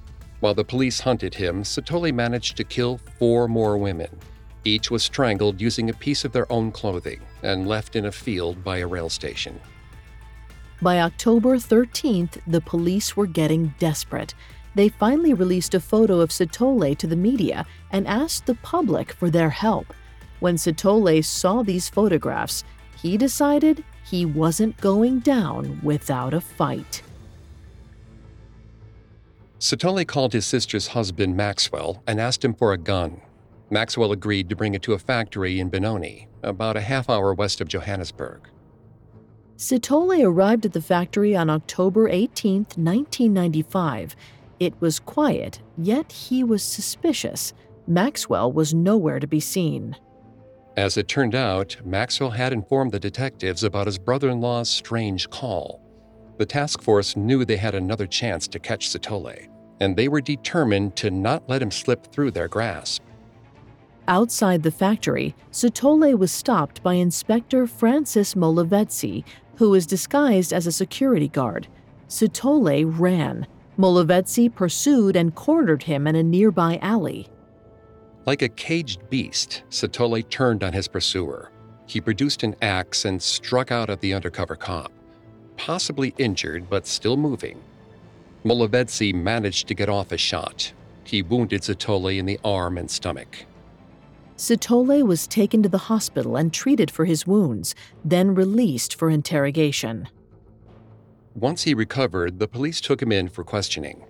While 0.40 0.54
the 0.54 0.64
police 0.64 1.00
hunted 1.00 1.34
him, 1.34 1.64
Sithole 1.64 2.12
managed 2.12 2.56
to 2.56 2.64
kill 2.64 3.00
four 3.18 3.48
more 3.48 3.76
women. 3.76 4.10
Each 4.64 4.90
was 4.90 5.02
strangled 5.02 5.60
using 5.60 5.90
a 5.90 5.94
piece 5.94 6.24
of 6.24 6.32
their 6.32 6.50
own 6.52 6.70
clothing 6.70 7.20
and 7.42 7.66
left 7.66 7.96
in 7.96 8.06
a 8.06 8.12
field 8.12 8.62
by 8.62 8.78
a 8.78 8.86
rail 8.86 9.08
station. 9.08 9.60
By 10.80 11.00
October 11.00 11.56
13th, 11.56 12.40
the 12.46 12.60
police 12.60 13.16
were 13.16 13.26
getting 13.26 13.74
desperate. 13.80 14.34
They 14.76 14.90
finally 14.90 15.34
released 15.34 15.74
a 15.74 15.80
photo 15.80 16.20
of 16.20 16.30
Sithole 16.30 16.96
to 16.98 17.06
the 17.08 17.16
media 17.16 17.66
and 17.90 18.06
asked 18.06 18.46
the 18.46 18.54
public 18.54 19.12
for 19.12 19.30
their 19.30 19.50
help. 19.50 19.92
When 20.38 20.54
Sithole 20.54 21.24
saw 21.24 21.62
these 21.64 21.88
photographs, 21.88 22.62
he 23.02 23.16
decided 23.16 23.82
he 24.04 24.24
wasn't 24.24 24.76
going 24.76 25.18
down 25.18 25.80
without 25.82 26.32
a 26.32 26.40
fight. 26.40 27.02
Sithole 29.58 30.06
called 30.06 30.32
his 30.32 30.46
sister's 30.46 30.88
husband 30.88 31.36
Maxwell 31.36 32.02
and 32.06 32.20
asked 32.20 32.44
him 32.44 32.54
for 32.54 32.72
a 32.72 32.78
gun. 32.78 33.20
Maxwell 33.70 34.12
agreed 34.12 34.48
to 34.48 34.56
bring 34.56 34.74
it 34.74 34.82
to 34.82 34.92
a 34.92 34.98
factory 34.98 35.60
in 35.60 35.68
Benoni, 35.68 36.28
about 36.42 36.76
a 36.76 36.80
half 36.80 37.10
hour 37.10 37.34
west 37.34 37.60
of 37.60 37.68
Johannesburg. 37.68 38.48
Sithole 39.56 40.24
arrived 40.24 40.64
at 40.64 40.72
the 40.72 40.80
factory 40.80 41.34
on 41.34 41.50
October 41.50 42.08
18, 42.08 42.58
1995. 42.76 44.14
It 44.60 44.80
was 44.80 45.00
quiet, 45.00 45.60
yet 45.76 46.12
he 46.12 46.44
was 46.44 46.62
suspicious. 46.62 47.52
Maxwell 47.86 48.52
was 48.52 48.72
nowhere 48.72 49.18
to 49.18 49.26
be 49.26 49.40
seen. 49.40 49.96
As 50.76 50.96
it 50.96 51.08
turned 51.08 51.34
out, 51.34 51.76
Maxwell 51.84 52.30
had 52.30 52.52
informed 52.52 52.92
the 52.92 53.00
detectives 53.00 53.64
about 53.64 53.86
his 53.86 53.98
brother 53.98 54.30
in 54.30 54.40
law's 54.40 54.70
strange 54.70 55.28
call. 55.28 55.80
The 56.38 56.46
task 56.46 56.82
force 56.82 57.16
knew 57.16 57.44
they 57.44 57.56
had 57.56 57.74
another 57.74 58.06
chance 58.06 58.46
to 58.48 58.60
catch 58.60 58.88
Sithole, 58.88 59.48
and 59.80 59.96
they 59.96 60.06
were 60.06 60.20
determined 60.20 60.94
to 60.96 61.10
not 61.10 61.42
let 61.48 61.60
him 61.60 61.72
slip 61.72 62.06
through 62.12 62.30
their 62.30 62.46
grasp. 62.46 63.02
Outside 64.06 64.62
the 64.62 64.70
factory, 64.70 65.34
Sithole 65.50 66.16
was 66.16 66.30
stopped 66.30 66.80
by 66.84 66.94
Inspector 66.94 67.66
Francis 67.66 68.34
Molovetsi, 68.34 69.24
who 69.56 69.70
was 69.70 69.84
disguised 69.84 70.52
as 70.52 70.68
a 70.68 70.72
security 70.72 71.28
guard. 71.28 71.66
Sithole 72.08 72.84
ran. 72.98 73.44
Molovetsi 73.76 74.48
pursued 74.54 75.16
and 75.16 75.34
cornered 75.34 75.82
him 75.82 76.06
in 76.06 76.14
a 76.14 76.22
nearby 76.22 76.78
alley. 76.80 77.26
Like 78.26 78.42
a 78.42 78.48
caged 78.48 79.10
beast, 79.10 79.64
Sithole 79.70 80.28
turned 80.30 80.62
on 80.62 80.72
his 80.72 80.86
pursuer. 80.86 81.50
He 81.86 82.00
produced 82.00 82.44
an 82.44 82.54
axe 82.62 83.04
and 83.04 83.20
struck 83.20 83.72
out 83.72 83.90
at 83.90 84.00
the 84.00 84.14
undercover 84.14 84.54
cop 84.54 84.92
possibly 85.58 86.14
injured 86.16 86.70
but 86.70 86.86
still 86.86 87.18
moving. 87.18 87.60
Molovetsi 88.44 89.12
managed 89.12 89.68
to 89.68 89.74
get 89.74 89.90
off 89.90 90.12
a 90.12 90.16
shot. 90.16 90.72
He 91.04 91.20
wounded 91.22 91.62
Sithole 91.62 92.16
in 92.16 92.24
the 92.24 92.40
arm 92.44 92.78
and 92.78 92.90
stomach. 92.90 93.44
Sithole 94.36 95.04
was 95.04 95.26
taken 95.26 95.62
to 95.64 95.68
the 95.68 95.86
hospital 95.92 96.36
and 96.36 96.54
treated 96.54 96.90
for 96.90 97.04
his 97.04 97.26
wounds, 97.26 97.74
then 98.04 98.34
released 98.34 98.94
for 98.94 99.10
interrogation. 99.10 100.08
Once 101.34 101.64
he 101.64 101.74
recovered, 101.74 102.38
the 102.38 102.48
police 102.48 102.80
took 102.80 103.02
him 103.02 103.12
in 103.12 103.28
for 103.28 103.42
questioning. 103.42 104.04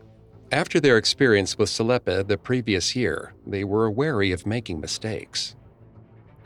After 0.52 0.80
their 0.80 0.96
experience 0.96 1.58
with 1.58 1.68
Selepe 1.68 2.26
the 2.26 2.38
previous 2.38 2.94
year, 2.94 3.34
they 3.46 3.64
were 3.64 3.90
wary 3.90 4.32
of 4.32 4.46
making 4.46 4.80
mistakes. 4.80 5.54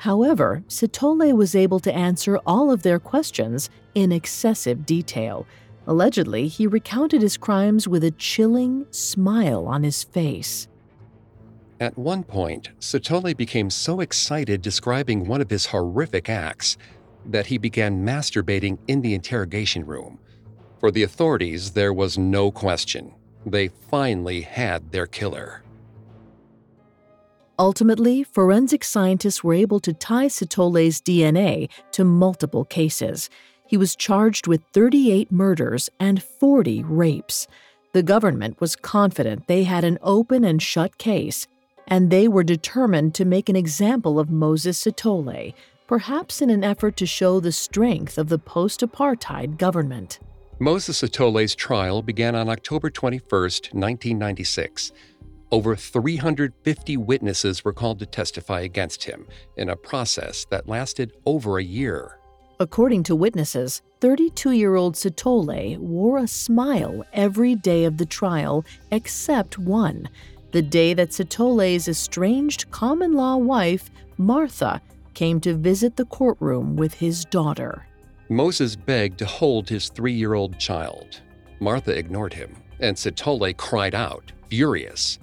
However, 0.02 0.64
Sithole 0.66 1.32
was 1.32 1.54
able 1.54 1.78
to 1.78 1.94
answer 1.94 2.40
all 2.44 2.72
of 2.72 2.82
their 2.82 2.98
questions 2.98 3.70
in 3.94 4.10
excessive 4.10 4.84
detail. 4.84 5.46
Allegedly, 5.86 6.48
he 6.48 6.66
recounted 6.66 7.22
his 7.22 7.36
crimes 7.36 7.86
with 7.86 8.02
a 8.02 8.10
chilling 8.10 8.84
smile 8.90 9.68
on 9.68 9.84
his 9.84 10.02
face. 10.02 10.66
At 11.78 11.96
one 11.96 12.24
point, 12.24 12.70
Sithole 12.80 13.36
became 13.36 13.70
so 13.70 14.00
excited 14.00 14.60
describing 14.60 15.28
one 15.28 15.40
of 15.40 15.50
his 15.50 15.66
horrific 15.66 16.28
acts 16.28 16.78
that 17.26 17.46
he 17.46 17.56
began 17.56 18.04
masturbating 18.04 18.78
in 18.88 19.02
the 19.02 19.14
interrogation 19.14 19.86
room. 19.86 20.18
For 20.80 20.90
the 20.90 21.04
authorities, 21.04 21.70
there 21.70 21.92
was 21.92 22.18
no 22.18 22.50
question. 22.50 23.14
They 23.46 23.68
finally 23.68 24.40
had 24.40 24.90
their 24.90 25.06
killer. 25.06 25.62
Ultimately, 27.58 28.22
forensic 28.22 28.82
scientists 28.82 29.44
were 29.44 29.54
able 29.54 29.80
to 29.80 29.92
tie 29.92 30.26
Sithole's 30.26 31.00
DNA 31.00 31.68
to 31.92 32.04
multiple 32.04 32.64
cases. 32.64 33.28
He 33.66 33.76
was 33.76 33.94
charged 33.94 34.46
with 34.46 34.62
38 34.72 35.30
murders 35.30 35.90
and 36.00 36.22
40 36.22 36.82
rapes. 36.82 37.46
The 37.92 38.02
government 38.02 38.60
was 38.60 38.74
confident 38.74 39.46
they 39.48 39.64
had 39.64 39.84
an 39.84 39.98
open 40.02 40.44
and 40.44 40.62
shut 40.62 40.96
case, 40.98 41.46
and 41.86 42.10
they 42.10 42.26
were 42.26 42.42
determined 42.42 43.14
to 43.16 43.24
make 43.24 43.48
an 43.48 43.56
example 43.56 44.18
of 44.18 44.30
Moses 44.30 44.82
Sithole, 44.82 45.54
perhaps 45.86 46.40
in 46.40 46.48
an 46.48 46.64
effort 46.64 46.96
to 46.96 47.06
show 47.06 47.38
the 47.38 47.52
strength 47.52 48.16
of 48.16 48.28
the 48.28 48.38
post 48.38 48.80
apartheid 48.80 49.58
government. 49.58 50.20
Moses 50.58 51.02
Sithole's 51.02 51.54
trial 51.54 52.02
began 52.02 52.34
on 52.34 52.48
October 52.48 52.88
21, 52.88 53.20
1996. 53.30 54.92
Over 55.52 55.76
350 55.76 56.96
witnesses 56.96 57.62
were 57.62 57.74
called 57.74 57.98
to 57.98 58.06
testify 58.06 58.62
against 58.62 59.04
him 59.04 59.26
in 59.58 59.68
a 59.68 59.76
process 59.76 60.46
that 60.46 60.66
lasted 60.66 61.12
over 61.26 61.58
a 61.58 61.62
year. 61.62 62.18
According 62.58 63.02
to 63.04 63.14
witnesses, 63.14 63.82
32 64.00 64.52
year 64.52 64.76
old 64.76 64.94
Sithole 64.94 65.76
wore 65.76 66.18
a 66.18 66.26
smile 66.26 67.04
every 67.12 67.54
day 67.54 67.84
of 67.84 67.98
the 67.98 68.06
trial 68.06 68.64
except 68.90 69.58
one 69.58 70.08
the 70.52 70.62
day 70.62 70.92
that 70.94 71.10
Sithole's 71.10 71.88
estranged 71.88 72.70
common 72.70 73.12
law 73.12 73.36
wife, 73.36 73.90
Martha, 74.18 74.80
came 75.14 75.40
to 75.40 75.54
visit 75.54 75.96
the 75.96 76.04
courtroom 76.04 76.76
with 76.76 76.94
his 76.94 77.24
daughter. 77.26 77.86
Moses 78.28 78.76
begged 78.76 79.18
to 79.18 79.26
hold 79.26 79.68
his 79.68 79.88
three 79.88 80.12
year 80.12 80.34
old 80.34 80.58
child. 80.58 81.20
Martha 81.60 81.96
ignored 81.96 82.32
him, 82.32 82.54
and 82.80 82.96
Sithole 82.96 83.56
cried 83.56 83.94
out, 83.94 84.32
furious. 84.48 85.18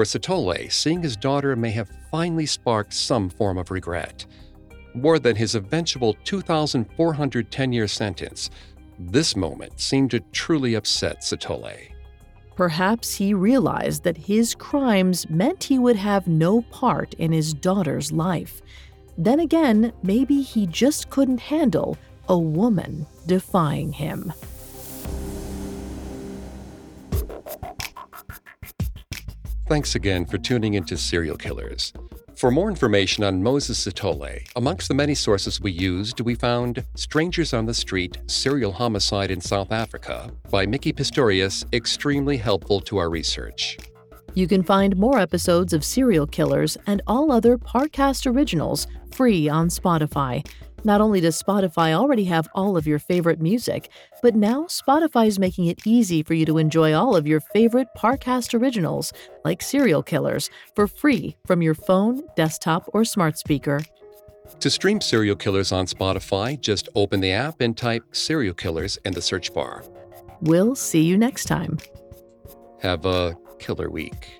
For 0.00 0.06
Sithole, 0.06 0.72
seeing 0.72 1.02
his 1.02 1.14
daughter 1.14 1.54
may 1.54 1.72
have 1.72 1.90
finally 2.10 2.46
sparked 2.46 2.94
some 2.94 3.28
form 3.28 3.58
of 3.58 3.70
regret. 3.70 4.24
More 4.94 5.18
than 5.18 5.36
his 5.36 5.54
eventual 5.54 6.14
2,410 6.24 7.72
year 7.74 7.86
sentence, 7.86 8.48
this 8.98 9.36
moment 9.36 9.78
seemed 9.78 10.12
to 10.12 10.20
truly 10.32 10.72
upset 10.72 11.20
Sithole. 11.20 11.90
Perhaps 12.56 13.14
he 13.16 13.34
realized 13.34 14.02
that 14.04 14.16
his 14.16 14.54
crimes 14.54 15.28
meant 15.28 15.64
he 15.64 15.78
would 15.78 15.96
have 15.96 16.26
no 16.26 16.62
part 16.62 17.12
in 17.18 17.30
his 17.30 17.52
daughter's 17.52 18.10
life. 18.10 18.62
Then 19.18 19.38
again, 19.40 19.92
maybe 20.02 20.40
he 20.40 20.66
just 20.66 21.10
couldn't 21.10 21.40
handle 21.40 21.98
a 22.26 22.38
woman 22.38 23.06
defying 23.26 23.92
him. 23.92 24.32
Thanks 29.70 29.94
again 29.94 30.24
for 30.24 30.36
tuning 30.36 30.74
into 30.74 30.96
Serial 30.96 31.36
Killers. 31.36 31.92
For 32.34 32.50
more 32.50 32.68
information 32.68 33.22
on 33.22 33.40
Moses 33.40 33.86
Sithole, 33.86 34.44
amongst 34.56 34.88
the 34.88 34.94
many 34.94 35.14
sources 35.14 35.60
we 35.60 35.70
used, 35.70 36.20
we 36.20 36.34
found 36.34 36.84
Strangers 36.96 37.54
on 37.54 37.66
the 37.66 37.72
Street 37.72 38.18
Serial 38.26 38.72
Homicide 38.72 39.30
in 39.30 39.40
South 39.40 39.70
Africa 39.70 40.32
by 40.50 40.66
Micki 40.66 40.92
Pistorius 40.92 41.64
extremely 41.72 42.36
helpful 42.36 42.80
to 42.80 42.98
our 42.98 43.08
research. 43.08 43.78
You 44.34 44.48
can 44.48 44.64
find 44.64 44.96
more 44.96 45.20
episodes 45.20 45.72
of 45.72 45.84
Serial 45.84 46.26
Killers 46.26 46.76
and 46.88 47.00
all 47.06 47.30
other 47.30 47.56
Parcast 47.56 48.26
originals 48.26 48.88
free 49.12 49.48
on 49.48 49.68
Spotify. 49.68 50.44
Not 50.82 51.00
only 51.00 51.20
does 51.20 51.40
Spotify 51.40 51.92
already 51.92 52.24
have 52.24 52.48
all 52.54 52.76
of 52.76 52.86
your 52.86 52.98
favorite 52.98 53.40
music, 53.40 53.90
but 54.22 54.34
now 54.34 54.62
Spotify 54.64 55.26
is 55.26 55.38
making 55.38 55.66
it 55.66 55.86
easy 55.86 56.22
for 56.22 56.34
you 56.34 56.46
to 56.46 56.58
enjoy 56.58 56.94
all 56.94 57.14
of 57.14 57.26
your 57.26 57.40
favorite 57.40 57.88
Parcast 57.96 58.58
originals, 58.58 59.12
like 59.44 59.60
Serial 59.60 60.02
Killers, 60.02 60.48
for 60.74 60.86
free 60.86 61.36
from 61.46 61.60
your 61.60 61.74
phone, 61.74 62.22
desktop, 62.34 62.88
or 62.94 63.04
smart 63.04 63.36
speaker. 63.36 63.80
To 64.58 64.70
stream 64.70 65.00
Serial 65.00 65.36
Killers 65.36 65.70
on 65.70 65.86
Spotify, 65.86 66.58
just 66.58 66.88
open 66.94 67.20
the 67.20 67.32
app 67.32 67.60
and 67.60 67.76
type 67.76 68.02
Serial 68.12 68.54
Killers 68.54 68.98
in 69.04 69.12
the 69.12 69.22
search 69.22 69.52
bar. 69.52 69.84
We'll 70.40 70.74
see 70.74 71.02
you 71.02 71.18
next 71.18 71.44
time. 71.44 71.78
Have 72.80 73.04
a 73.04 73.36
killer 73.58 73.90
week. 73.90 74.39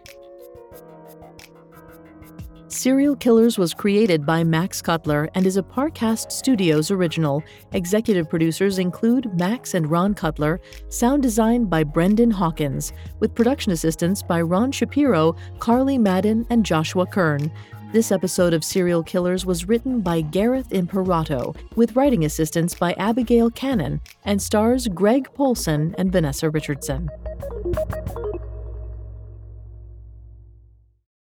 Serial 2.70 3.16
Killers 3.16 3.58
was 3.58 3.74
created 3.74 4.24
by 4.24 4.44
Max 4.44 4.80
Cutler 4.80 5.28
and 5.34 5.44
is 5.44 5.56
a 5.56 5.62
Parcast 5.62 6.30
Studios 6.30 6.92
original. 6.92 7.42
Executive 7.72 8.30
producers 8.30 8.78
include 8.78 9.36
Max 9.36 9.74
and 9.74 9.90
Ron 9.90 10.14
Cutler, 10.14 10.60
sound 10.88 11.20
design 11.20 11.64
by 11.64 11.82
Brendan 11.82 12.30
Hawkins, 12.30 12.92
with 13.18 13.34
production 13.34 13.72
assistance 13.72 14.22
by 14.22 14.40
Ron 14.40 14.70
Shapiro, 14.70 15.34
Carly 15.58 15.98
Madden, 15.98 16.46
and 16.48 16.64
Joshua 16.64 17.06
Kern. 17.06 17.50
This 17.92 18.12
episode 18.12 18.54
of 18.54 18.62
Serial 18.62 19.02
Killers 19.02 19.44
was 19.44 19.66
written 19.66 20.00
by 20.00 20.20
Gareth 20.20 20.72
Imperato, 20.72 21.56
with 21.74 21.96
writing 21.96 22.24
assistance 22.24 22.72
by 22.72 22.92
Abigail 22.92 23.50
Cannon, 23.50 24.00
and 24.24 24.40
stars 24.40 24.86
Greg 24.86 25.28
Polcyn 25.34 25.92
and 25.98 26.12
Vanessa 26.12 26.48
Richardson. 26.48 27.10